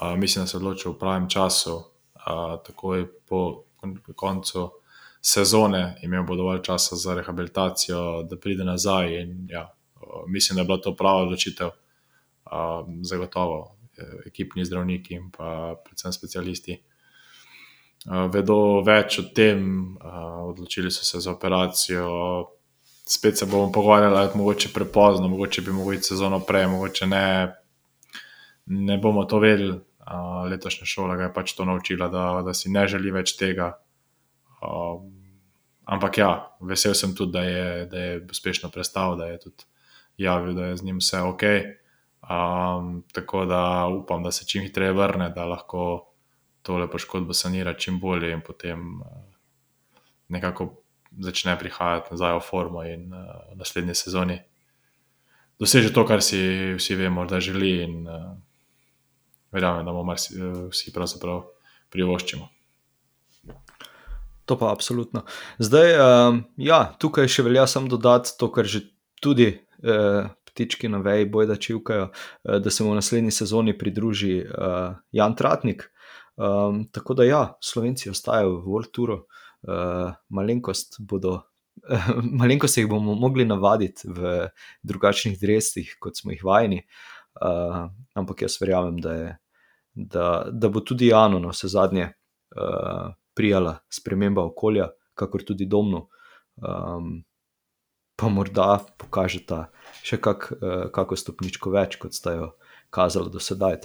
uh, 0.00 0.16
mislim, 0.18 0.42
da 0.42 0.50
se 0.50 0.58
odločil 0.58 0.96
v 0.96 0.98
pravem 0.98 1.30
času, 1.30 1.76
uh, 1.78 2.58
takoj 2.66 3.06
po 3.28 3.62
koncu 4.16 4.66
sezone, 5.22 6.00
imel 6.02 6.26
bo 6.26 6.34
dovolj 6.36 6.62
časa 6.66 6.96
za 6.96 7.14
rehabilitacijo, 7.14 8.24
da 8.26 8.36
pride 8.36 8.66
nazaj. 8.66 9.14
In, 9.22 9.46
ja, 9.48 9.68
mislim, 10.26 10.56
da 10.56 10.62
je 10.62 10.66
bila 10.66 10.78
to 10.80 10.94
prava 10.96 11.22
odločitev, 11.22 11.70
zagotovo 13.02 13.76
ekipni 14.26 14.64
zdravniki 14.64 15.14
in 15.14 15.30
pa 15.30 15.74
predvsem 15.84 16.12
specialisti. 16.12 16.78
Vedo 18.04 18.82
več 18.84 19.18
o 19.22 19.24
tem, 19.34 19.96
odločili 20.44 20.90
so 20.92 21.06
se 21.06 21.20
za 21.24 21.32
operacijo. 21.32 22.10
Spet 23.04 23.38
se 23.38 23.46
bomo 23.46 23.72
pogovarjali, 23.72 24.14
da 24.14 24.22
je 24.22 24.36
mogoče 24.40 24.72
prepozno, 24.74 25.28
mogoče 25.28 25.62
bi 25.62 25.72
mogli 25.72 26.00
sezono 26.02 26.40
prej, 26.40 26.66
mogoče 26.72 27.06
ne. 27.06 27.26
Ne 28.66 28.96
bomo 28.98 29.24
to 29.28 29.38
vedeli. 29.38 29.76
Letošnja 30.50 30.86
šola 30.88 31.16
je 31.20 31.32
pač 31.32 31.52
to 31.56 31.64
naučila, 31.64 32.08
da, 32.08 32.42
da 32.44 32.54
si 32.54 32.70
ne 32.72 32.86
želi 32.88 33.12
več 33.12 33.34
tega. 33.40 33.74
Um, 34.64 35.10
ampak 35.84 36.18
ja, 36.18 36.30
vesel 36.60 36.96
sem 36.96 37.12
tudi, 37.16 37.32
da 37.32 37.42
je, 37.44 37.86
da 37.86 38.02
je 38.02 38.20
uspešno 38.32 38.70
prestal, 38.72 39.16
da 39.20 39.28
je 39.32 39.38
tudi 39.46 39.68
javil, 40.16 40.54
da 40.54 40.66
je 40.66 40.76
z 40.76 40.84
njim 40.84 40.98
vse 40.98 41.20
ok. 41.20 41.42
Um, 42.24 43.04
tako 43.12 43.44
da 43.44 43.86
upam, 43.86 44.22
da 44.22 44.32
se 44.32 44.46
čim 44.46 44.62
hitreje 44.62 44.92
vrne, 44.92 45.28
da 45.30 45.44
lahko 45.44 46.06
tole 46.62 46.90
poškodbo 46.90 47.32
sanira 47.32 47.74
čim 47.74 48.00
bolje 48.00 48.32
in 48.32 48.40
potem 48.40 49.00
uh, 49.00 49.06
nekako 50.28 50.74
začne 51.20 51.58
prihajati 51.58 52.08
nazaj 52.10 52.38
v 52.38 52.40
formo 52.40 52.84
in 52.84 53.12
uh, 53.12 53.52
v 53.52 53.58
naslednji 53.60 53.94
sezoni. 53.94 54.38
Doseže 55.60 55.92
to, 55.92 56.06
kar 56.06 56.22
si 56.22 56.74
vsi 56.74 56.96
vemo, 56.98 57.26
da 57.26 57.40
želi, 57.40 57.82
in 57.84 58.08
uh, 58.08 58.32
verjamem, 59.52 59.84
da 59.86 59.92
bomo 59.92 60.16
vsi 60.70 60.92
pravzaprav 60.94 61.44
privoščimo. 61.90 62.48
To 64.44 64.58
pa 64.58 64.72
absolutno. 64.72 65.22
Zdaj, 65.58 65.94
um, 65.96 66.42
ja, 66.60 66.94
tukaj 67.00 67.28
še 67.30 67.44
velja 67.46 67.66
samo 67.70 67.88
dodati 67.88 68.34
to, 68.38 68.50
kar 68.52 68.68
že 68.68 68.82
tudi 69.22 69.63
uh, 69.84 70.30
ptički 70.50 70.88
na 70.88 70.98
veji 70.98 71.28
bojda 71.30 71.56
čivkajo, 71.56 72.08
uh, 72.10 72.56
da 72.56 72.70
se 72.70 72.84
mu 72.84 72.92
v 72.92 73.00
naslednji 73.00 73.30
sezoni 73.30 73.78
pridruži 73.78 74.40
uh, 74.42 74.96
Jan 75.12 75.36
Tratnik. 75.36 75.90
Um, 76.36 76.88
tako 76.92 77.14
da 77.14 77.24
ja, 77.24 77.42
Slovenci 77.62 78.10
ostajajo 78.10 78.56
v 78.58 78.66
World 78.66 78.90
Touru, 78.92 79.20
uh, 79.68 80.14
malenkost 80.28 80.96
bodo. 80.98 81.40
Malenko 82.40 82.68
se 82.68 82.80
jih 82.80 82.88
bomo 82.88 83.14
mogli 83.14 83.44
navaditi 83.44 84.08
v 84.08 84.48
drugačnih 84.82 85.38
drevesih, 85.40 85.96
kot 86.00 86.16
smo 86.16 86.32
jih 86.32 86.44
vajeni, 86.44 86.80
uh, 87.42 87.86
ampak 88.14 88.42
jaz 88.46 88.56
verjamem, 88.60 89.00
da, 89.02 89.14
je, 89.14 89.30
da, 89.94 90.26
da 90.50 90.70
bo 90.70 90.80
tudi 90.80 91.10
Jano 91.10 91.38
na 91.42 91.50
vse 91.50 91.68
zadnje 91.68 92.08
uh, 92.56 93.10
prijala 93.34 93.78
sprememba 93.90 94.44
okolja, 94.46 94.88
kakor 95.14 95.42
tudi 95.42 95.66
domno, 95.66 96.08
um, 96.62 97.18
pa 98.16 98.30
morda 98.30 98.78
pokažeta 99.00 99.68
še 100.04 100.20
kak, 100.22 100.50
uh, 100.54 100.86
kako 100.94 101.18
stopničko 101.18 101.74
več, 101.74 101.98
kot 102.00 102.14
sta 102.16 102.36
jo 102.36 102.52
kazala 102.94 103.32
do 103.32 103.42
sedaj. 103.42 103.80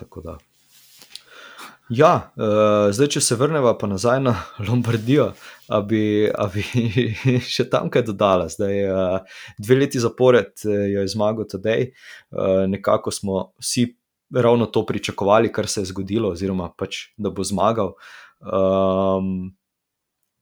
Ja, 1.89 2.11
uh, 2.37 2.91
zdaj, 2.93 3.07
če 3.15 3.21
se 3.25 3.37
vrnemo 3.39 3.71
pa 3.81 3.87
nazaj 3.89 4.19
na 4.21 4.35
Lombardijo, 4.67 5.31
da 5.65 5.81
bi, 5.81 6.29
bi 6.53 6.65
še 7.55 7.65
tam 7.71 7.89
kaj 7.89 8.05
dodala. 8.11 8.45
Zdaj, 8.51 8.83
uh, 8.85 9.39
dve 9.57 9.79
leti 9.81 10.01
zapored 10.01 10.53
uh, 10.67 10.75
je 10.93 11.07
zmagal 11.09 11.49
Tadej, 11.49 11.89
uh, 12.29 12.67
nekako 12.69 13.13
smo 13.15 13.47
vsi 13.57 13.87
ravno 14.29 14.65
to 14.69 14.85
pričakovali, 14.85 15.51
kar 15.51 15.67
se 15.67 15.81
je 15.81 15.89
zgodilo, 15.89 16.29
oziroma 16.29 16.69
pač, 16.77 17.07
da 17.17 17.33
bo 17.33 17.41
zmagal. 17.41 17.95
Um, 18.45 19.55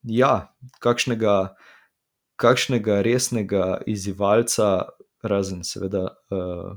ja, 0.03 0.51
kakšnega, 0.83 1.55
kakšnega 2.37 3.01
resnega 3.05 3.77
izzivalca, 3.89 4.89
razen 5.25 5.63
seveda. 5.67 6.09
Uh, 6.31 6.75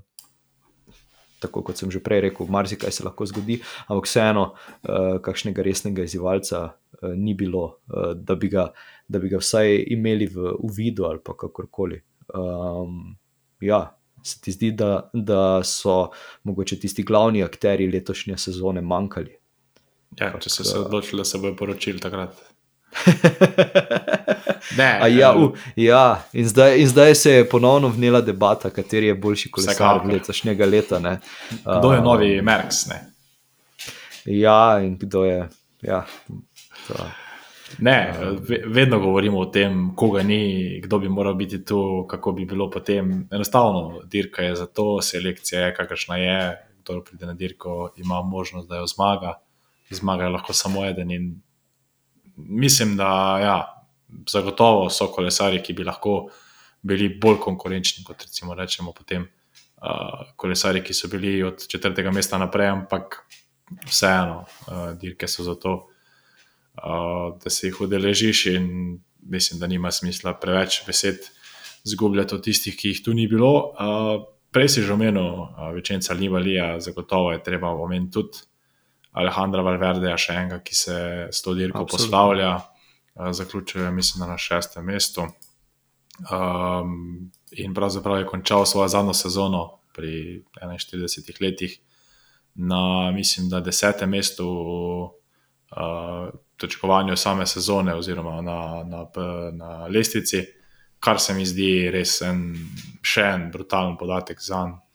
Tako 1.40 1.62
kot 1.64 1.79
sem 1.81 1.88
že 1.88 2.03
prej 2.05 2.18
rekel, 2.27 2.44
marsikaj 2.53 2.92
se 2.92 3.05
lahko 3.05 3.25
zgodi, 3.25 3.55
ampak 3.88 4.05
vseeno, 4.05 4.42
uh, 4.53 5.16
kakšnega 5.25 5.64
resnega 5.64 6.05
izzivalca 6.05 6.59
uh, 6.68 7.14
ni 7.16 7.33
bilo, 7.33 7.81
uh, 7.88 8.11
da, 8.12 8.37
bi 8.37 8.51
ga, 8.53 8.66
da 9.09 9.23
bi 9.23 9.31
ga 9.33 9.40
vsaj 9.40 9.79
imeli 9.88 10.29
v 10.29 10.53
uvidu 10.61 11.09
ali 11.09 11.25
pa 11.25 11.33
kakorkoli. 11.40 12.03
Um, 12.37 13.16
ja, 13.64 13.81
se 14.23 14.40
ti 14.44 14.53
zdi, 14.53 14.70
da, 14.77 15.09
da 15.12 15.64
so 15.64 16.11
mogoče 16.44 16.77
tisti 16.81 17.03
glavni 17.09 17.42
akteri 17.42 17.88
letošnje 17.88 18.37
sezone 18.37 18.85
manjkali? 18.85 19.33
Ja, 20.18 20.33
če 20.37 20.51
so 20.53 20.66
se 20.66 20.79
odločili, 20.79 21.23
da 21.23 21.25
se 21.25 21.38
bojo 21.40 21.57
poročili 21.57 22.03
takrat. 22.03 22.37
ne, 24.79 25.16
ja, 25.16 25.35
uh, 25.37 25.59
ja. 25.76 26.22
In, 26.33 26.48
zdaj, 26.48 26.79
in 26.81 26.88
zdaj 26.88 27.14
se 27.14 27.33
je 27.33 27.48
ponovno 27.48 27.88
vnela 27.88 28.20
debata, 28.20 28.70
kateri 28.70 29.07
je 29.07 29.14
boljši 29.14 29.50
kolesar 29.50 30.07
letošnjega 30.07 30.66
leta. 30.66 30.98
Ne. 30.98 31.18
Kdo 31.79 31.92
je 31.92 32.00
novi 32.00 32.38
uh, 32.38 32.44
Merks? 32.44 32.87
Ne? 32.87 33.00
Ja, 34.24 34.81
in 34.83 34.98
kdo 34.98 35.24
je. 35.24 35.48
Ja, 35.83 36.05
ne, 37.79 38.14
vedno 38.66 38.98
govorimo 38.98 39.38
o 39.38 39.46
tem, 39.46 39.92
koga 39.96 40.22
ni, 40.22 40.81
kdo 40.85 40.98
bi 40.98 41.09
moral 41.09 41.35
biti 41.35 41.64
tu, 41.64 42.07
kako 42.11 42.33
bi 42.33 42.44
bilo 42.44 42.70
potem. 42.70 43.29
Enostavno, 43.33 44.03
dirka 44.05 44.42
je 44.42 44.57
za 44.57 44.66
to, 44.66 45.03
selekcija 45.03 45.66
je 45.66 45.74
kakršna 45.74 46.16
je. 46.16 46.66
Kdo 46.83 47.00
pride 47.05 47.26
na 47.26 47.33
dirko, 47.35 47.92
ima 47.96 48.22
možnost, 48.22 48.68
da 48.68 48.76
jo 48.76 48.87
zmaga 48.87 49.38
zmaga 49.90 50.29
lahko 50.29 50.53
samo 50.53 50.85
eden. 50.87 51.11
In 51.11 51.42
mislim, 52.48 52.96
da 52.96 53.38
ja, 53.40 53.85
zagotovo 54.29 54.90
so 54.90 55.07
kolesari, 55.12 55.62
ki 55.62 55.72
bi 55.72 55.85
lahko 55.85 56.31
bili 56.83 57.09
bolj 57.20 57.38
konkurenčni 57.40 58.05
kot 58.05 58.22
recimo 58.22 58.55
rečemo 58.55 58.92
potem. 58.96 59.29
Uh, 59.81 60.26
kolesari, 60.37 60.83
ki 60.85 60.94
so 60.94 61.09
bili 61.09 61.42
od 61.42 61.62
četrtega 61.68 62.11
mesta 62.12 62.38
naprej, 62.38 62.68
ampak 62.68 63.22
vseeno, 63.88 64.42
uh, 64.44 64.90
dirke 65.00 65.29
so 65.29 65.44
za 65.44 65.55
to, 65.55 65.72
uh, 66.76 67.38
da 67.40 67.50
se 67.50 67.68
jih 67.68 67.81
udeležiš, 67.81 68.46
in 68.46 68.98
mislim, 69.22 69.61
da 69.61 69.66
nima 69.66 69.90
smisla 69.90 70.35
preveč 70.40 70.83
besed 70.87 71.24
zgubljati 71.85 72.35
od 72.35 72.44
tistih, 72.44 72.76
ki 72.76 72.92
jih 72.92 73.03
tu 73.05 73.14
ni 73.16 73.24
bilo. 73.29 73.72
Uh, 73.72 74.26
prej 74.53 74.68
si 74.68 74.83
že 74.83 74.92
omenil, 74.92 75.33
uh, 75.40 75.72
večinca 75.74 76.14
Livalija, 76.14 76.81
zagotovo 76.81 77.33
je 77.33 77.42
treba 77.42 77.72
omeniti 77.72 78.12
tudi 78.12 78.50
Alejandra 79.12 79.62
Valverde, 79.66 80.12
še 80.18 80.37
enega, 80.37 80.61
ki 80.62 80.77
se 80.77 80.96
s 81.33 81.42
to 81.42 81.55
dirko 81.59 81.87
poslavlja, 81.88 82.51
eh, 82.57 83.33
zaključuje, 83.33 83.90
mislim, 83.90 84.29
na 84.29 84.38
šestem 84.38 84.87
mestu. 84.87 85.27
Um, 86.20 87.31
in 87.57 87.75
pravzaprav 87.75 88.18
je 88.18 88.27
končal 88.29 88.66
svojo 88.66 88.88
zadnjo 88.92 89.14
sezono 89.16 89.81
pri 89.96 90.42
41 90.61 91.40
letih 91.40 91.79
na, 92.55 93.11
mislim, 93.14 93.49
da 93.49 93.62
desetem 93.64 94.11
mestu 94.11 94.44
v 94.44 94.68
uh, 95.07 96.29
točkovanju 96.57 97.16
same 97.16 97.46
sezone, 97.46 97.94
oziroma 97.94 98.40
na, 98.42 98.85
na, 98.85 99.07
na 99.53 99.87
lestvici. 99.87 100.44
kar 101.01 101.20
se 101.20 101.35
mi 101.35 101.46
zdi 101.46 101.88
res 101.90 102.18
en, 102.23 102.53
še 103.03 103.23
en 103.25 103.51
brutalen 103.51 103.96
podatek 103.96 104.40
za 104.40 104.64
njega. 104.66 104.89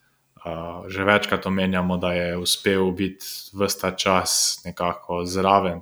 Uh, 0.45 0.85
že 0.93 1.01
večkrat 1.03 1.45
omenjamo, 1.45 1.97
da 1.97 2.13
je 2.13 2.37
uspel 2.37 2.91
biti 2.91 3.25
vsta 3.53 3.91
čas 3.97 4.61
nekako 4.65 5.23
zraven. 5.25 5.81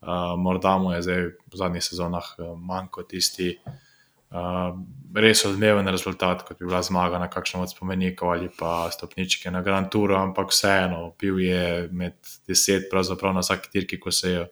Uh, 0.00 0.38
morda 0.38 0.78
mu 0.78 0.92
je 0.92 1.02
zdaj 1.02 1.22
v 1.26 1.58
zadnjih 1.58 1.82
sezonah 1.82 2.28
manj 2.62 2.86
kot 2.94 3.08
tisti 3.10 3.56
uh, 3.58 4.78
res 5.18 5.42
odmeven 5.48 5.90
rezultat, 5.90 6.44
kot 6.46 6.60
bi 6.60 6.68
bila 6.68 6.78
zmaga 6.82 7.18
na 7.18 7.26
kakšnem 7.26 7.66
od 7.66 7.74
spomenikov 7.74 8.36
ali 8.36 8.46
pa 8.54 8.86
stopničke 8.94 9.50
na 9.50 9.64
Grand 9.66 9.90
Touru, 9.90 10.14
ampak 10.14 10.54
vseeno, 10.54 11.16
bil 11.18 11.42
je 11.42 11.88
med 11.90 12.14
deset, 12.46 12.86
pravzaprav 12.92 13.34
na 13.34 13.42
vsaki 13.42 13.72
dirki, 13.74 13.98
se 14.12 14.30
je, 14.30 14.48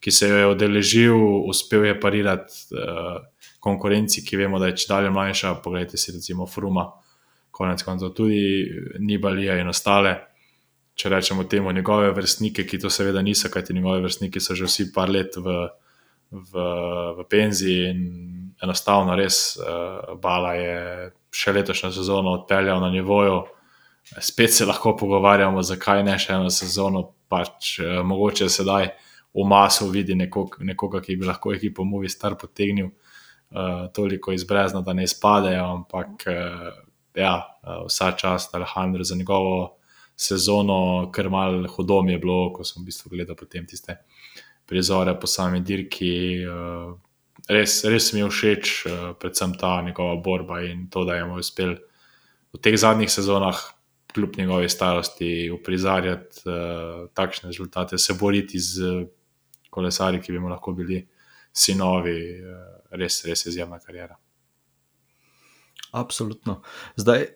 ki 0.00 0.10
se 0.10 0.28
jo 0.28 0.36
je 0.36 0.46
odeležil, 0.46 1.18
uspel 1.50 1.90
je 1.90 2.00
parirati 2.00 2.78
uh, 2.78 3.24
konkurenci, 3.58 4.22
ki 4.22 4.36
vemo, 4.36 4.62
da 4.62 4.70
je 4.70 4.76
če 4.76 4.86
dalje 4.88 5.10
mlajša. 5.10 5.54
Poglejte 5.64 5.98
si 5.98 6.12
recimo 6.12 6.46
Fruma 6.46 6.92
konec 7.54 7.82
koncev 7.86 8.10
tudi 8.16 8.66
Nibalija 8.98 9.58
in 9.62 9.70
ostale. 9.70 10.14
Če 10.94 11.10
rečemo 11.10 11.44
temu 11.50 11.72
njegove 11.74 12.12
vrstnike, 12.14 12.66
ki 12.66 12.78
to 12.82 12.90
seveda 12.90 13.22
niso, 13.22 13.50
kajti 13.50 13.74
njegovi 13.74 14.04
vrstniki 14.04 14.40
so 14.40 14.54
že 14.54 14.68
vsi 14.70 14.92
par 14.94 15.10
let 15.10 15.34
v, 15.36 15.56
v, 16.30 16.66
v 17.18 17.24
penziji 17.30 17.88
in 17.90 18.04
enostavno 18.62 19.16
res 19.18 19.56
uh, 19.58 20.14
Bala 20.22 20.54
je 20.54 20.76
še 21.34 21.54
letošnjo 21.56 21.90
sezono 21.94 22.36
odpeljal 22.38 22.80
na 22.80 22.92
nivoju. 22.94 23.42
Spet 24.22 24.54
se 24.54 24.66
lahko 24.68 24.94
pogovarjamo, 24.96 25.62
zakaj 25.62 26.04
ne 26.06 26.14
še 26.20 26.36
eno 26.36 26.50
sezono, 26.52 27.08
pač 27.30 27.78
uh, 27.82 27.98
mogoče 28.06 28.48
sedaj 28.50 28.92
v 29.34 29.46
masu 29.50 29.88
vidi 29.90 30.14
nekog, 30.14 30.60
nekoga, 30.62 31.02
ki 31.02 31.18
bi 31.18 31.26
lahko 31.26 31.54
ekipo 31.54 31.84
Movi 31.84 32.10
Star 32.12 32.38
potegnil 32.38 32.86
uh, 32.86 33.90
toliko 33.94 34.32
iz 34.32 34.46
brezna, 34.46 34.84
da 34.86 34.94
ne 34.94 35.08
izpadejo, 35.08 35.64
ampak 35.80 36.28
uh, 36.30 36.84
ja, 37.14 37.34
uh, 37.62 37.86
vsa 37.86 38.12
čast 38.12 38.54
Alejandro 38.54 39.04
za 39.04 39.14
njegovo 39.14 39.78
sezono, 40.16 41.10
ker 41.14 41.30
malo 41.30 41.68
hudo 41.68 42.02
mi 42.02 42.12
je 42.12 42.18
bilo, 42.18 42.52
ko 42.52 42.64
sem 42.64 42.82
v 42.82 42.86
bistvu 42.90 43.10
gledal 43.10 43.36
potem 43.36 43.66
tiste 43.66 43.96
prizore 44.66 45.14
po 45.20 45.26
sami 45.26 45.60
dirki. 45.60 46.44
Uh, 46.46 46.94
res, 47.48 47.82
res 47.84 48.12
mi 48.14 48.22
je 48.22 48.30
všeč, 48.30 48.74
uh, 48.86 49.06
predvsem 49.20 49.54
ta 49.60 49.80
njegova 49.82 50.16
borba 50.22 50.62
in 50.62 50.88
to, 50.90 51.04
da 51.04 51.18
je 51.18 51.24
mu 51.28 51.40
uspel 51.42 51.76
v 52.54 52.62
teh 52.62 52.76
zadnjih 52.78 53.10
sezonah, 53.10 53.58
kljub 54.14 54.36
njegovi 54.38 54.68
starosti, 54.70 55.50
uprizarjati 55.50 56.46
uh, 56.46 57.08
takšne 57.14 57.50
rezultate, 57.50 57.98
se 57.98 58.14
boriti 58.14 58.58
z 58.58 59.06
kolesari, 59.70 60.22
ki 60.22 60.32
bi 60.32 60.38
mu 60.38 60.52
lahko 60.52 60.72
bili 60.72 61.02
sinovi, 61.52 62.18
uh, 62.38 62.68
res, 62.94 63.24
res 63.26 63.46
izjemna 63.50 63.80
karijera. 63.82 64.14
Absolutno. 65.94 66.60
Zdaj, 66.98 67.26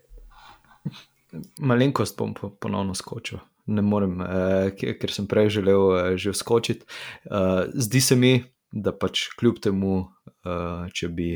malenkost 1.62 2.16
bom 2.18 2.34
ponovno 2.34 2.94
skočil. 2.94 3.38
Ne 3.66 3.82
morem, 3.84 4.20
eh, 4.20 4.70
ker 4.74 5.12
sem 5.12 5.28
prej 5.28 5.50
želel 5.58 5.82
eh, 5.98 6.16
že 6.16 6.32
skočiti. 6.34 6.86
Eh, 7.30 7.68
zdi 7.74 8.00
se 8.00 8.16
mi, 8.16 8.32
da 8.72 8.92
pač 8.92 9.28
kljub 9.38 9.60
temu, 9.62 10.08
eh, 10.26 10.88
če 10.90 11.08
bi 11.08 11.28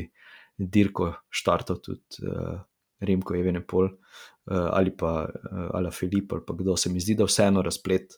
dirko 0.57 1.13
štartal 1.29 1.79
tudi 1.79 2.25
eh, 2.25 2.57
Rimko, 2.99 3.35
Evene 3.37 3.61
Pol 3.61 3.85
eh, 3.87 3.93
ali 4.51 4.91
pa 4.97 5.29
eh, 5.29 5.69
Ala 5.77 5.91
Filip 5.91 6.33
ali 6.33 6.43
pa 6.47 6.53
kdo, 6.57 6.75
se 6.77 6.89
mi 6.89 6.99
zdi, 6.99 7.15
da 7.15 7.29
vseeno 7.29 7.61
razplet 7.61 8.17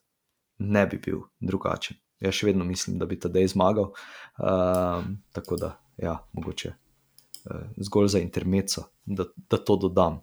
ne 0.59 0.87
bi 0.87 0.97
bil 0.97 1.21
drugačen. 1.39 1.97
Jaz 2.23 2.39
še 2.39 2.47
vedno 2.47 2.65
mislim, 2.65 2.97
da 2.97 3.05
bi 3.05 3.19
ta 3.19 3.29
dej 3.29 3.51
zmagal. 3.51 3.91
Eh, 4.39 5.13
tako 5.35 5.59
da, 5.61 5.75
ja, 5.97 6.17
mogoče. 6.33 6.73
Eh, 7.51 7.69
zgolj 7.77 8.07
za 8.07 8.19
intermeco, 8.19 8.83
da, 9.05 9.23
da 9.49 9.57
to 9.57 9.75
dodam. 9.75 10.21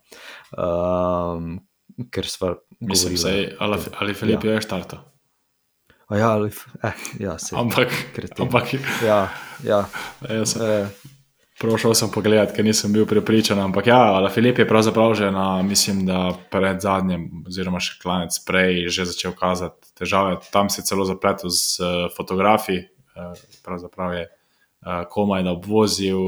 Um, 0.59 1.61
ker 2.11 2.27
smo 2.27 2.55
govorili, 2.81 3.23
da 3.23 3.29
je 3.29 3.57
ali, 3.99 4.15
Filip 4.15 4.45
ja. 4.45 4.53
je 4.53 4.61
štartal. 4.61 4.99
Ja, 6.11 6.31
ali, 6.31 6.51
eh, 6.83 6.93
ja, 7.21 7.39
se, 7.39 7.57
ampak, 7.59 7.89
ampak 8.39 8.75
ja, 9.07 9.29
ja. 9.65 9.85
Eh, 10.29 10.89
Prošel 11.61 11.95
sem 11.95 12.11
pogledat, 12.11 12.57
ker 12.57 12.65
nisem 12.67 12.91
bil 12.93 13.07
prepričan. 13.07 13.61
Ampak 13.61 13.87
ja, 13.87 14.01
ali 14.17 14.31
Filip 14.35 14.59
je 14.59 14.67
pravzaprav 14.69 15.15
že 15.15 15.31
na, 15.31 15.63
mislim, 15.63 16.03
da 16.07 16.33
pred 16.51 16.81
zadnjim, 16.83 17.45
oziroma 17.47 17.79
še 17.79 18.01
klanec 18.03 18.35
prej, 18.43 18.89
že 18.91 19.07
začel 19.13 19.37
kazati 19.39 19.95
težave. 19.95 20.41
Tam 20.51 20.67
se 20.67 20.83
je 20.83 20.91
celo 20.91 21.07
zapletel 21.07 21.55
z 21.55 21.79
uh, 21.79 22.11
fotografi, 22.17 22.81
uh, 23.15 23.39
pravzaprav 23.63 24.19
je 24.19 24.27
uh, 24.27 25.07
komaj 25.07 25.47
da 25.47 25.55
obvozil 25.55 26.19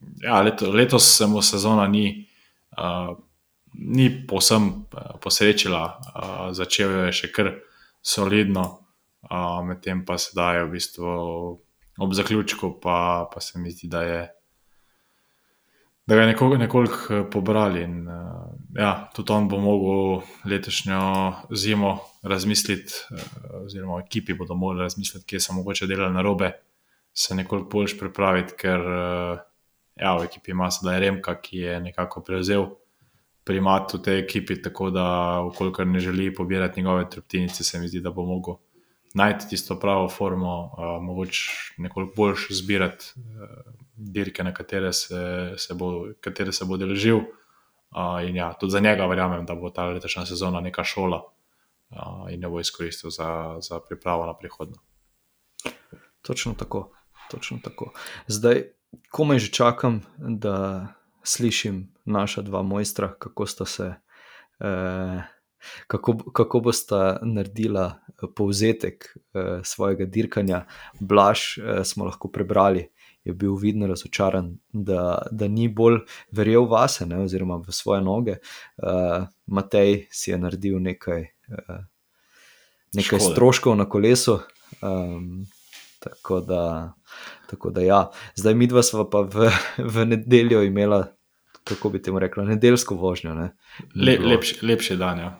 ja, 0.00 0.40
leto, 0.42 0.70
letos 0.72 1.16
se 1.16 1.26
mu 1.26 1.42
sezona 1.42 1.86
ni, 1.86 2.26
uh, 2.78 3.16
ni 3.72 4.26
posem 4.26 4.70
posrečila, 5.22 5.84
uh, 6.14 6.48
začel 6.52 6.90
je 7.06 7.12
še 7.22 7.32
kar 7.32 7.52
solidno, 8.02 8.66
uh, 9.30 9.60
medtem 9.66 10.04
pa 10.06 10.18
se 10.18 10.34
daje 10.36 10.64
v 10.64 10.74
bistvu 10.76 11.14
ob 11.98 12.14
zaključku, 12.14 12.78
pa, 12.82 13.28
pa 13.32 13.40
se 13.40 13.58
mi 13.58 13.70
zdi, 13.70 13.88
da 13.90 14.02
je. 14.02 14.26
Da 16.08 16.16
ga 16.16 16.22
je 16.22 16.28
nekoliko, 16.30 16.56
nekoliko 16.56 17.24
pobrali. 17.30 17.82
In, 17.84 18.06
uh, 18.08 18.46
ja, 18.78 19.10
tudi 19.14 19.34
on 19.34 19.48
bo 19.48 19.58
mogel 19.60 20.22
letošnjo 20.48 21.02
zimo 21.52 21.98
razmisliti, 22.22 23.02
uh, 23.10 23.26
oziroma 23.64 24.00
ekipi 24.06 24.38
bodo 24.38 24.56
morali 24.56 24.86
razmisliti, 24.86 25.26
kje 25.26 25.42
so 25.42 25.58
mogoče 25.58 25.90
delali 25.90 26.14
na 26.14 26.24
robe, 26.24 26.52
se 27.12 27.34
nekoliko 27.34 27.68
bolj 27.68 27.98
pripraviti, 27.98 28.56
ker 28.56 28.80
uh, 28.80 29.44
ja, 30.00 30.16
v 30.16 30.24
ekipi 30.24 30.50
ima 30.50 30.70
sedaj 30.70 31.00
Remka, 31.00 31.34
ki 31.40 31.58
je 31.58 31.80
nekako 31.80 32.22
prevzel 32.22 32.68
primat 33.44 33.94
v 33.94 34.02
tej 34.04 34.18
ekipi, 34.26 34.58
tako 34.62 34.90
da, 34.92 35.06
ukolikor 35.48 35.86
ne 35.86 36.00
želi 36.00 36.34
pobirati 36.34 36.80
njegove 36.82 37.10
trptinice, 37.10 37.64
se 37.64 37.80
mi 37.80 37.88
zdi, 37.88 38.00
da 38.00 38.10
bo 38.10 38.26
mogel 38.28 38.58
najti 39.14 39.48
tisto 39.48 39.78
pravo 39.80 40.08
formo, 40.08 40.64
uh, 40.64 41.02
mogoče 41.02 41.50
nekoliko 41.78 42.12
boljš 42.16 42.46
zbirati 42.50 43.12
uh, 43.16 43.72
dirke, 43.96 44.44
na 44.44 44.52
katere 44.54 44.92
se, 44.92 45.54
se 45.56 45.74
bo, 45.74 46.06
katere 46.20 46.52
se 46.52 46.64
bo 46.64 46.76
deležil. 46.76 47.24
Uh, 47.88 48.20
in 48.28 48.36
ja, 48.36 48.52
tudi 48.52 48.70
za 48.70 48.80
njega 48.80 49.06
verjamem, 49.06 49.46
da 49.46 49.54
bo 49.54 49.70
ta 49.70 49.86
letošnja 49.88 50.26
sezona 50.26 50.60
neka 50.60 50.84
šola 50.84 51.22
uh, 51.24 52.28
in 52.32 52.42
jo 52.42 52.50
bo 52.50 52.60
izkoristil 52.60 53.10
za, 53.10 53.56
za 53.60 53.80
pripravo 53.80 54.26
na 54.26 54.36
prihodno. 54.36 54.76
Točno 56.22 56.54
tako. 56.54 56.90
Točno 57.30 57.58
tako. 57.64 57.92
Zdaj, 58.26 58.62
komaj 59.10 59.38
že 59.38 59.52
čakam, 59.52 60.02
da 60.18 60.86
slišim 61.22 61.88
naša 62.04 62.42
dva 62.42 62.62
mojstra, 62.62 63.14
kako 63.18 63.46
sta 63.46 63.64
se. 63.64 63.94
Eh, 64.60 65.22
Kako, 65.86 66.30
kako 66.32 66.60
boste 66.60 67.18
naredili 67.22 67.90
povzetek 68.36 69.16
eh, 69.34 69.60
svojega 69.64 70.06
dirkanja? 70.06 70.66
Blaž 71.00 71.58
eh, 71.58 71.84
smo 71.84 72.04
lahko 72.04 72.30
prebrali, 72.30 72.88
je 73.24 73.34
bil 73.34 73.54
vidno 73.54 73.86
razočaran, 73.86 74.58
da, 74.72 75.26
da 75.30 75.48
ni 75.48 75.68
bolj 75.68 75.98
verjel 76.30 76.64
vase, 76.70 77.06
ne, 77.06 77.18
oziroma 77.24 77.56
v 77.56 77.72
svoje 77.72 78.00
noge. 78.00 78.38
Eh, 78.38 79.26
Matej 79.46 80.06
si 80.10 80.30
je 80.30 80.38
naredil 80.38 80.78
nekaj, 80.80 81.22
eh, 81.22 81.82
nekaj 82.94 83.20
stroškov 83.20 83.76
na 83.76 83.88
kolesu. 83.88 84.38
Um, 84.80 85.46
tako 85.98 86.40
da, 86.40 86.92
Tako 87.48 87.70
da, 87.70 87.80
ja. 87.80 88.10
zdaj 88.36 88.54
mi 88.54 88.66
dva 88.66 88.82
smo 88.82 89.06
pa 89.10 89.22
v, 89.24 89.48
v 89.78 90.04
nedeljo 90.04 90.62
imela, 90.62 91.06
kako 91.64 91.90
bi 91.90 92.02
temu 92.02 92.20
rekla, 92.20 92.44
nedeljsko 92.44 92.94
vožnjo. 92.94 93.34
Ne? 93.34 93.50
Le, 93.94 94.18
bilo, 94.18 94.34
lepši, 94.34 94.58
lepši 94.62 94.96
dan. 95.00 95.18
Ja. 95.18 95.30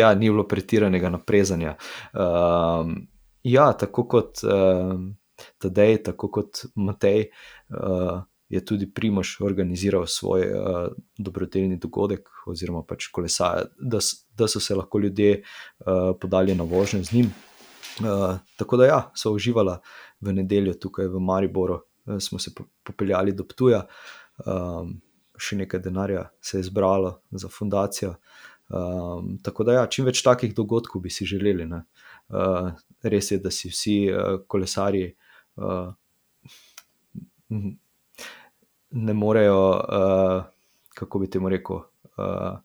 ja, 0.00 0.14
ni 0.14 0.30
bilo 0.30 0.44
pretiranega 0.48 1.10
naprezanja. 1.10 1.76
Um, 2.12 3.06
ja, 3.42 3.70
tako 3.72 4.06
kot 4.08 4.44
um, 4.44 5.14
Tadej, 5.58 6.02
tako 6.10 6.32
kot 6.32 6.64
Matej. 6.74 7.28
Uh, 7.68 8.22
Je 8.46 8.60
tudi 8.62 8.86
Primož 8.86 9.40
organiziral 9.42 10.04
svoj 10.06 10.44
uh, 10.46 10.76
dobrodelni 11.18 11.80
dogodek, 11.82 12.28
oziroma 12.46 12.84
pač 12.86 13.08
kolesa, 13.10 13.64
da, 13.74 13.98
da 14.38 14.46
so 14.46 14.62
se 14.62 14.76
lahko 14.78 15.00
ljudje 15.02 15.40
uh, 15.40 16.12
podali 16.20 16.54
na 16.54 16.62
vožnjo 16.62 17.02
z 17.02 17.12
njim. 17.12 17.32
Uh, 18.00 18.38
tako 18.56 18.78
da, 18.78 18.86
ja, 18.86 19.00
so 19.18 19.32
uživala 19.34 19.80
v 20.20 20.32
nedeljo 20.32 20.74
tukaj 20.80 21.08
v 21.12 21.20
Mariboru, 21.20 21.80
uh, 22.06 22.18
smo 22.20 22.38
se 22.38 22.54
popeljali 22.84 23.34
do 23.36 23.44
Ptuja, 23.44 23.84
um, 24.46 24.96
še 25.36 25.56
nekaj 25.60 25.80
denarja 25.84 26.28
se 26.40 26.58
je 26.58 26.68
zbralo 26.70 27.20
za 27.30 27.48
fundacijo. 27.52 28.14
Um, 28.68 29.36
tako 29.42 29.64
da, 29.64 29.80
ja, 29.80 29.86
čim 29.86 30.08
več 30.08 30.22
takih 30.26 30.54
dogodkov 30.54 31.04
bi 31.04 31.10
si 31.10 31.26
želeli. 31.28 31.68
Uh, 31.70 32.72
res 33.02 33.30
je, 33.30 33.38
da 33.38 33.52
si 33.54 33.70
vsi 33.70 33.96
uh, 34.10 34.40
kolesarji 34.48 35.12
uh, 35.60 35.92
ne 38.90 39.14
morejo, 39.14 39.60
uh, 39.70 40.44
kako 40.94 41.18
bi 41.22 41.30
temu 41.30 41.52
rekel. 41.52 41.84
Uh, 42.16 42.56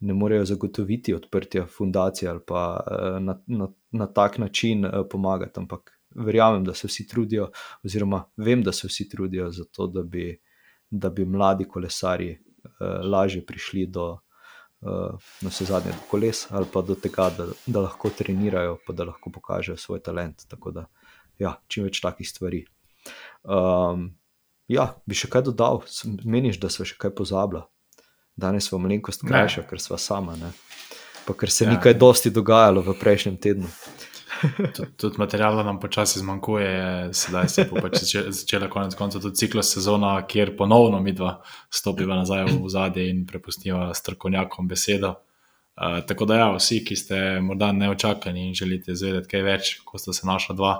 ne 0.00 0.14
morejo 0.14 0.44
zagotoviti 0.44 1.14
odprtja 1.14 1.66
fundacije 1.66 2.28
ali 2.30 2.40
pa 2.46 2.62
uh, 2.80 3.18
na, 3.22 3.36
na, 3.46 3.68
na 3.90 4.06
tak 4.06 4.38
način 4.38 4.84
uh, 4.84 4.92
pomagati. 5.10 5.60
Ampak 5.60 5.99
verjamem, 6.14 6.64
da 6.64 6.74
se 6.74 6.88
vsi 6.88 7.06
trudijo, 7.08 7.50
oziroma 7.84 8.24
vem, 8.36 8.62
da 8.62 8.72
se 8.72 8.88
vsi 8.88 9.08
trudijo 9.08 9.50
za 9.50 9.64
to, 9.72 9.86
da 9.86 10.02
bi, 10.02 10.40
da 10.90 11.10
bi 11.10 11.24
mladi 11.24 11.68
kolesari 11.68 12.32
uh, 12.32 12.70
lažje 13.04 13.44
prišli 13.46 13.86
do 13.86 14.18
uh, 14.80 15.18
vse 15.42 15.64
zadnje 15.64 15.92
do 15.92 16.06
koles 16.10 16.46
ali 16.50 16.66
pa 16.72 16.82
do 16.82 16.94
tega, 16.94 17.30
da, 17.38 17.46
da 17.66 17.80
lahko 17.80 18.10
trenirajo, 18.10 18.78
pa 18.86 18.92
da 18.92 19.04
lahko 19.04 19.30
pokažejo 19.30 19.76
svoj 19.76 20.02
talent. 20.02 20.46
Tako 20.48 20.70
da, 20.70 20.86
ja, 21.38 21.56
čim 21.68 21.84
več 21.84 22.00
takih 22.00 22.28
stvari. 22.28 22.64
Um, 23.42 24.10
ja, 24.68 24.90
bi 25.06 25.16
še 25.16 25.30
kaj 25.30 25.48
dodal, 25.50 25.82
meniš, 26.24 26.60
da 26.60 26.70
smo 26.72 26.86
še 26.88 26.98
kaj 27.00 27.14
pozabili. 27.16 27.64
Danes 28.40 28.70
smo 28.70 28.78
malenkost 28.80 29.24
krajša, 29.26 29.66
ker 29.68 29.80
smo 29.82 29.98
sama. 30.00 30.36
Ne? 30.40 30.52
Pa 31.26 31.34
ker 31.36 31.50
se 31.52 31.66
ja. 31.66 31.74
nekaj 31.74 31.94
dosti 32.00 32.32
dogajalo 32.32 32.82
v 32.86 32.94
prejšnjem 33.00 33.36
tednu. 33.36 33.68
Tudi 34.76 34.90
tud 34.96 35.18
materijala 35.18 35.62
nam 35.62 35.80
počasi 35.80 36.18
zmanjkuje, 36.18 37.08
sedaj 37.14 37.48
se 37.48 37.62
je 37.62 37.82
pač 37.82 38.02
začela 38.28 38.68
konec 38.70 38.94
konca 38.94 39.20
tudi 39.20 39.36
ciklo 39.36 39.62
sezona, 39.62 40.14
kjer 40.26 40.56
ponovno 40.56 41.00
mi 41.00 41.12
dva 41.12 41.40
stopiva 41.70 42.16
nazaj 42.16 42.44
v 42.52 42.68
zadje 42.68 43.08
in 43.10 43.26
prepustiva 43.26 43.90
strokovnjakom 43.94 44.68
besedo. 44.68 45.14
Uh, 45.80 46.00
tako 46.06 46.26
da, 46.28 46.36
ja, 46.36 46.48
vsi, 46.56 46.82
ki 46.84 46.96
ste 46.96 47.18
morda 47.40 47.72
neočakani 47.72 48.48
in 48.48 48.54
želite 48.54 48.92
izvedeti 48.92 49.30
kaj 49.30 49.42
več, 49.42 49.74
ko 49.84 49.98
sta 49.98 50.12
se 50.12 50.26
naša 50.28 50.56
dva 50.56 50.74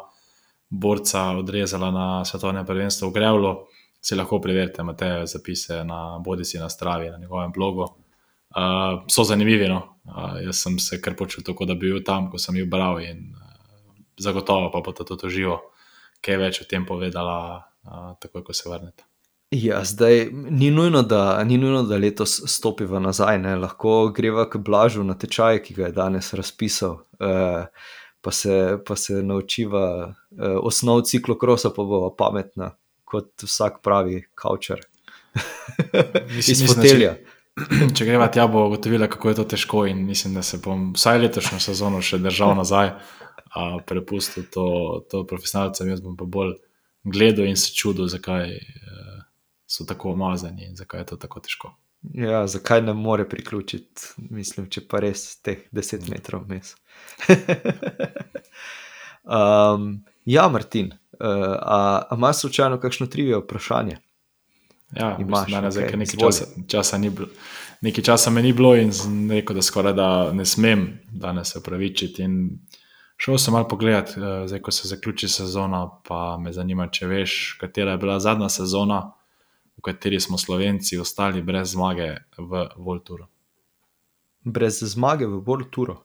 borca 0.70 1.31
odrezala 1.40 1.90
na 1.90 2.09
svetovnem 2.25 2.66
prvenstvu 2.66 3.09
v 3.09 3.14
Grevlu, 3.14 3.55
si 4.01 4.16
lahko 4.16 4.40
preverite 4.40 4.83
Matejo 4.83 5.27
zapise 5.27 5.85
na 5.85 6.18
Bodisi 6.25 6.59
na 6.59 6.68
Stravi, 6.68 7.11
na 7.11 7.18
njegovem 7.18 7.53
blogu. 7.53 7.88
Uh, 8.51 9.03
so 9.09 9.25
zanimivi. 9.25 9.68
No? 9.68 9.83
Uh, 10.05 10.40
jaz 10.44 10.62
sem 10.62 10.79
se 10.79 11.01
kar 11.01 11.14
počutil, 11.16 11.55
da 11.66 11.75
bi 11.75 11.92
bil 11.92 12.03
tam, 12.05 12.31
ko 12.31 12.38
sem 12.38 12.57
jih 12.57 12.68
bral, 12.70 12.99
in 13.01 13.31
uh, 13.35 13.50
zagotovo 14.21 14.71
pa 14.73 14.83
bo 14.85 14.93
to 14.93 15.05
tudi 15.05 15.31
živo, 15.41 15.61
kaj 16.25 16.41
več 16.41 16.61
o 16.63 16.69
tem 16.69 16.87
povedala, 16.87 17.37
uh, 17.87 18.11
takoj 18.21 18.45
ko 18.45 18.57
se 18.57 18.69
vrnete. 18.69 19.07
Ja, 19.51 19.81
zdaj 19.85 20.29
ni 20.33 20.71
nujno, 20.71 21.03
da, 21.03 21.45
ni 21.45 21.57
nujno, 21.59 21.83
da 21.83 21.97
letos 21.99 22.37
stopiva 22.47 23.01
nazaj, 23.03 23.41
ne? 23.43 23.57
lahko 23.59 24.13
greva 24.15 24.45
k 24.51 24.61
blažu 24.63 25.03
na 25.05 25.17
tečaj, 25.19 25.59
ki 25.65 25.75
ga 25.75 25.89
je 25.89 25.97
danes 25.97 26.31
razpisal, 26.39 27.01
uh, 27.19 27.89
pa, 28.21 28.31
se, 28.31 28.79
pa 28.87 28.97
se 28.97 29.23
naučiva 29.27 29.87
uh, 30.07 30.15
osnov 30.63 31.03
ciklokrosa, 31.11 31.73
pa 31.75 31.83
bo 31.83 32.05
pametna 32.15 32.77
kot 33.05 33.43
vsak 33.43 33.83
pravi 33.83 34.23
kavčer. 34.39 34.87
Iz 36.39 36.63
fotelja. 36.67 37.17
Če, 37.19 37.91
če 37.95 38.07
greva 38.07 38.29
tja, 38.33 38.47
bo 38.51 38.69
ugotovila, 38.69 39.09
kako 39.11 39.33
je 39.33 39.39
to 39.41 39.45
težko, 39.55 39.85
in 39.91 40.05
mislim, 40.07 40.37
da 40.39 40.43
se 40.47 40.61
bom 40.63 40.93
vsaj 40.95 41.19
letošnjo 41.27 41.59
sezono 41.63 42.01
še 42.05 42.21
držal 42.23 42.55
nazaj, 42.59 42.95
a 43.55 43.79
prepustil 43.87 44.45
to, 44.53 44.67
to 45.11 45.25
profesionalcem. 45.27 45.89
Jaz 45.89 46.03
bom 46.05 46.17
pa 46.17 46.25
bolj 46.25 46.55
gledal 47.05 47.49
in 47.49 47.57
se 47.57 47.73
čudil, 47.75 48.09
zakaj 48.09 48.57
eh, 48.57 49.21
so 49.67 49.85
tako 49.85 50.13
umazani 50.13 50.69
in 50.69 50.77
zakaj 50.77 51.01
je 51.01 51.11
to 51.13 51.17
tako 51.17 51.41
težko. 51.41 51.75
Ja, 52.17 52.47
zakaj 52.47 52.81
ne 52.83 52.95
more 52.97 53.27
priključiti, 53.29 54.15
mislim, 54.31 54.71
če 54.73 54.87
pa 54.89 55.03
res 55.05 55.35
teh 55.45 55.67
10 55.73 56.09
metrov 56.09 56.47
vmes. 56.47 56.73
um, 59.37 59.99
ja, 60.25 60.47
Martin, 60.49 60.95
Uh, 61.21 61.27
a 61.61 62.03
imaš 62.17 62.37
slučajno 62.37 62.81
kakšno 62.81 63.07
trivijo 63.07 63.39
vprašanje? 63.39 63.97
Ja, 64.97 65.17
imaš 65.21 65.53
na 65.53 65.71
zdaj, 65.71 65.85
okay, 65.85 65.97
nekaj 65.97 66.21
časa, 66.21 66.45
časa 66.69 66.99
ni 66.99 67.11
bilo. 67.11 67.29
Nekaj 67.81 68.05
časa 68.05 68.31
me 68.31 68.43
ni 68.43 68.53
bilo 68.53 68.77
in 68.77 68.91
rekel, 69.31 69.57
da 69.57 69.63
skoraj 69.63 69.93
da 69.93 70.33
ne 70.33 70.47
smem 70.47 70.99
danes 71.13 71.53
se 71.53 71.59
upravičiti. 71.59 72.29
Šel 73.21 73.39
sem 73.39 73.53
malo 73.53 73.69
pogledat, 73.69 74.15
eh, 74.17 74.47
zdaj 74.49 74.63
ko 74.65 74.73
se 74.73 74.89
zaključi 74.89 75.29
sezona, 75.29 75.83
pa 76.09 76.39
me 76.41 76.53
zanima, 76.57 76.89
če 76.89 77.07
veš, 77.07 77.35
katera 77.61 77.97
je 77.97 78.01
bila 78.01 78.21
zadnja 78.21 78.49
sezona, 78.49 79.03
v 79.77 79.85
kateri 79.85 80.21
smo 80.21 80.39
Slovenci 80.39 80.99
ostali 80.99 81.43
brez 81.43 81.75
zmage 81.75 82.15
v 82.39 82.69
Volturu. 82.77 83.27
Brez 84.45 84.81
zmage 84.95 85.29
v 85.29 85.43
Volturu. 85.45 85.99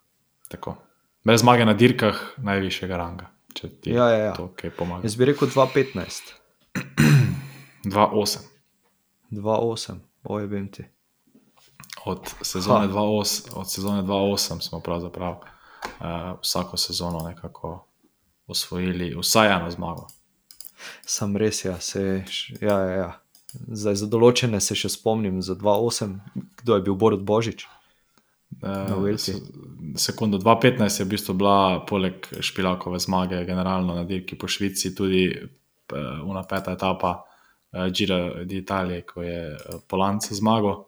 Tako. 0.52 0.76
Brez 1.24 1.42
zmage 1.42 1.66
na 1.66 1.74
dirkah 1.74 2.20
najvišjega 2.38 2.98
ranga 2.98 3.32
če 3.56 3.70
ti 3.82 3.96
ja, 3.96 4.10
ja, 4.12 4.20
ja. 4.30 4.34
to 4.36 4.50
kaj 4.58 4.74
pomaga. 4.76 5.08
Jaz 5.08 5.16
bi 5.20 5.30
rekel 5.30 5.50
2-15. 5.52 6.34
2-8. 7.86 8.46
2-8, 9.36 10.02
oj, 10.36 10.48
vem 10.52 10.68
ti. 10.74 10.86
Od 12.06 12.28
sezone 12.46 12.90
2-8 12.92 14.62
smo 14.62 14.82
pravzaprav 14.86 15.40
vsako 16.42 16.78
sezono 16.78 17.20
nekako 17.28 17.86
osvojili, 18.48 19.16
vsaj 19.20 19.56
eno 19.56 19.72
zmago. 19.72 20.08
Sam 21.06 21.38
res, 21.38 21.66
ja, 21.66 21.80
se, 21.80 22.24
ja, 22.62 22.80
ja, 22.80 22.92
ja. 22.92 23.12
Zdaj, 23.56 23.96
za 24.02 24.08
določene 24.12 24.60
se 24.62 24.76
še 24.76 24.92
spomnim, 24.92 25.40
za 25.46 25.56
2-8, 25.56 26.18
kdo 26.62 26.78
je 26.78 26.86
bil 26.86 26.98
Borod 27.00 27.24
Božič. 27.24 27.66
Uh, 28.62 29.16
Sekundo 30.00 30.40
2015 30.40 31.02
je 31.02 31.06
v 31.06 31.12
bistvu 31.12 31.36
bila, 31.40 31.86
poleg 31.88 32.28
Špilakove 32.44 33.00
zmage, 33.04 33.40
generalno 33.48 33.96
na 33.96 34.04
dirki 34.08 34.38
po 34.40 34.48
Švici, 34.52 34.94
tudi 34.96 35.28
uh, 35.32 36.20
una 36.28 36.44
peta 36.48 36.76
etapa 36.76 37.16
uh, 37.22 37.88
Gira 37.92 38.44
d'Italia, 38.44 39.06
ko 39.08 39.24
je 39.24 39.40
uh, 39.56 39.80
Polance 39.88 40.36
zmagal. 40.36 40.84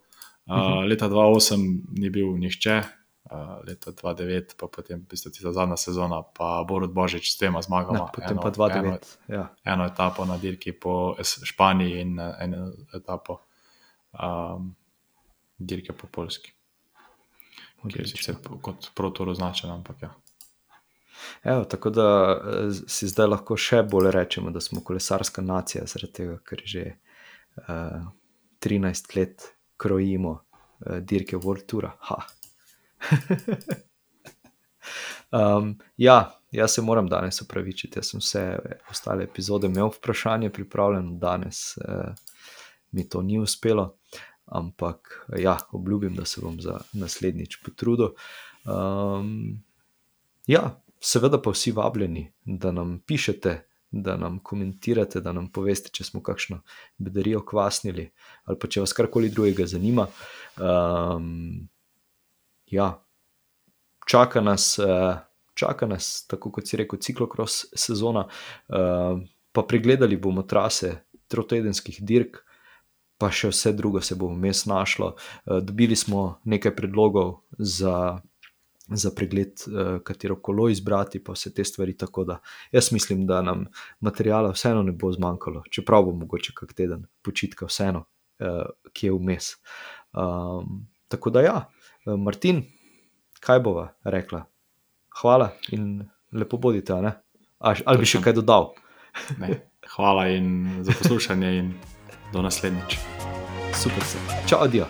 Uh, 0.47 0.51
uh 0.51 0.55
-huh. 0.55 0.87
Leta 0.87 1.09
2008 1.09 1.99
ni 1.99 2.09
bil 2.09 2.35
nihče, 2.37 2.81
uh, 3.31 3.59
leta 3.67 3.91
2009 3.91 4.57
pa 4.59 4.67
potem 4.67 5.05
tista 5.05 5.51
zadnja 5.51 5.77
sezona, 5.77 6.21
pa 6.23 6.63
Borod 6.67 6.91
Božič 6.93 7.31
s 7.33 7.37
tema 7.37 7.61
zmagama. 7.61 8.07
No, 8.07 8.09
potem 8.13 8.37
eno, 8.37 8.41
pa 8.41 8.51
2009. 8.51 8.87
Eno, 8.87 8.99
ja. 9.27 9.47
eno 9.63 9.85
etapo 9.85 10.25
na 10.25 10.37
dirki 10.37 10.71
po 10.71 11.15
Španiji 11.21 12.01
in 12.01 12.19
eno 12.19 12.71
etapo 12.93 13.41
um, 14.13 14.75
dirke 15.57 15.93
po 15.93 16.07
Polski 16.07 16.57
ki 17.87 18.01
je 18.01 18.07
sicer 18.07 18.35
kot 18.61 18.89
protor 18.95 19.29
označen. 19.29 19.71
Ampak, 19.71 20.01
ja. 20.01 20.13
Evo, 21.43 21.63
tako 21.63 21.89
da 21.89 22.07
eh, 22.31 22.71
si 22.87 23.09
zdaj 23.09 23.27
lahko 23.27 23.57
še 23.57 23.83
bolj 23.89 24.11
rečemo, 24.15 24.51
da 24.53 24.61
smo 24.61 24.83
kolesarska 24.85 25.41
nacija, 25.41 25.85
zaradi 25.89 26.13
tega, 26.21 26.39
ker 26.45 26.63
že 26.65 26.85
uh, 26.87 27.69
eh, 27.69 28.01
13 28.65 29.15
let 29.17 29.51
krojimo 29.77 30.33
uh, 30.37 30.99
dirke 31.01 31.37
World 31.37 31.67
Tour. 31.69 31.91
um, 35.31 35.79
ja, 35.97 36.39
jaz 36.51 36.73
se 36.73 36.81
moram 36.81 37.07
danes 37.07 37.41
upravičiti. 37.41 37.99
Jaz 37.99 38.11
sem 38.11 38.23
vse 38.23 38.59
ostale 38.91 39.23
epizode 39.23 39.67
imel 39.67 39.87
vprašanje 39.87 40.49
pripravljeno, 40.49 41.17
danes 41.19 41.77
uh, 41.77 42.13
mi 42.91 43.09
to 43.09 43.21
ni 43.21 43.39
uspelo 43.39 43.97
ampak 44.47 45.27
ja, 45.37 45.57
obljubim, 45.71 46.15
da 46.15 46.25
se 46.25 46.41
bom 46.41 46.61
za 46.61 46.79
naslednjič 46.93 47.61
potrudil. 47.65 48.07
Um, 48.65 49.63
ja, 50.47 50.81
seveda 50.99 51.41
pa 51.41 51.51
vsi 51.51 51.71
vabljeni, 51.71 52.31
da 52.45 52.71
nam 52.71 52.99
pišete. 53.05 53.63
Da 53.91 54.17
nam 54.17 54.41
komentirate, 54.43 55.21
da 55.23 55.31
nam 55.31 55.45
poveste, 55.47 55.89
če 55.95 56.03
smo 56.03 56.19
kakšno 56.21 56.57
bedarijo 56.99 57.39
kvasnili, 57.47 58.09
ali 58.43 58.59
pa 58.59 58.67
če 58.67 58.81
vas 58.83 58.91
karkoli 58.93 59.29
drugega 59.31 59.63
zanima. 59.65 60.03
Um, 60.59 61.69
ja, 62.71 62.91
čaka 64.07 64.41
nas, 64.41 64.75
uh, 64.79 65.17
čaka 65.53 65.87
nas, 65.87 66.27
tako 66.27 66.51
kot 66.51 66.67
si 66.67 66.77
rekel, 66.77 66.99
ciklokros 66.99 67.65
sezona, 67.75 68.27
uh, 68.27 69.19
pa 69.51 69.63
pregledali 69.63 70.17
bomo 70.17 70.43
trase 70.43 71.07
trotedenskih 71.27 71.99
dirk, 72.05 72.43
pa 73.17 73.29
še 73.33 73.51
vse 73.51 73.73
drugo 73.73 74.01
se 74.01 74.15
bo 74.15 74.29
vmes 74.31 74.65
našlo. 74.69 75.15
Eh, 75.17 75.61
dobili 75.61 75.95
smo 75.97 76.39
nekaj 76.45 76.75
predlogov 76.77 77.39
za, 77.57 78.19
za 78.87 79.11
pregled, 79.15 79.63
eh, 79.65 79.97
katero 80.05 80.37
kolo 80.41 80.69
izbrati, 80.69 81.23
pa 81.23 81.33
vse 81.33 81.53
te 81.53 81.65
stvari. 81.65 81.97
Tako 81.97 82.23
da 82.23 82.39
jaz 82.71 82.91
mislim, 82.93 83.25
da 83.27 83.41
nam 83.41 83.65
materijala 83.99 84.53
vseeno 84.53 84.83
ne 84.83 84.93
bo 84.93 85.11
zmanjkalo, 85.11 85.63
čeprav 85.71 86.05
bo 86.05 86.13
mogoče 86.21 86.53
kak 86.55 86.73
teden 86.77 87.07
počitka, 87.25 87.65
vseeno, 87.65 88.05
eh, 88.39 88.63
ki 88.93 89.09
je 89.09 89.17
vmes. 89.17 89.55
Um, 90.13 90.85
tako 91.07 91.29
da, 91.29 91.41
ja, 91.41 91.57
Martin, 92.15 92.63
kaj 93.43 93.59
bova 93.59 93.89
rekla? 94.03 94.45
Hvala 95.21 95.49
in 95.75 96.05
lepo 96.31 96.57
bodite, 96.57 96.93
ali, 96.93 97.11
ali 97.59 97.97
bi 97.97 98.07
še 98.07 98.21
kaj 98.23 98.37
dodal? 98.37 98.71
Ne, 99.41 99.59
hvala 99.95 100.27
in 100.31 100.79
za 100.87 100.95
poslušanje. 101.01 101.53
In... 101.59 101.73
Do 102.33 102.41
naslednjič. 102.43 102.97
Super, 103.71 104.03
se. 104.03 104.19
Čau, 104.49 104.59
adijo. 104.63 104.85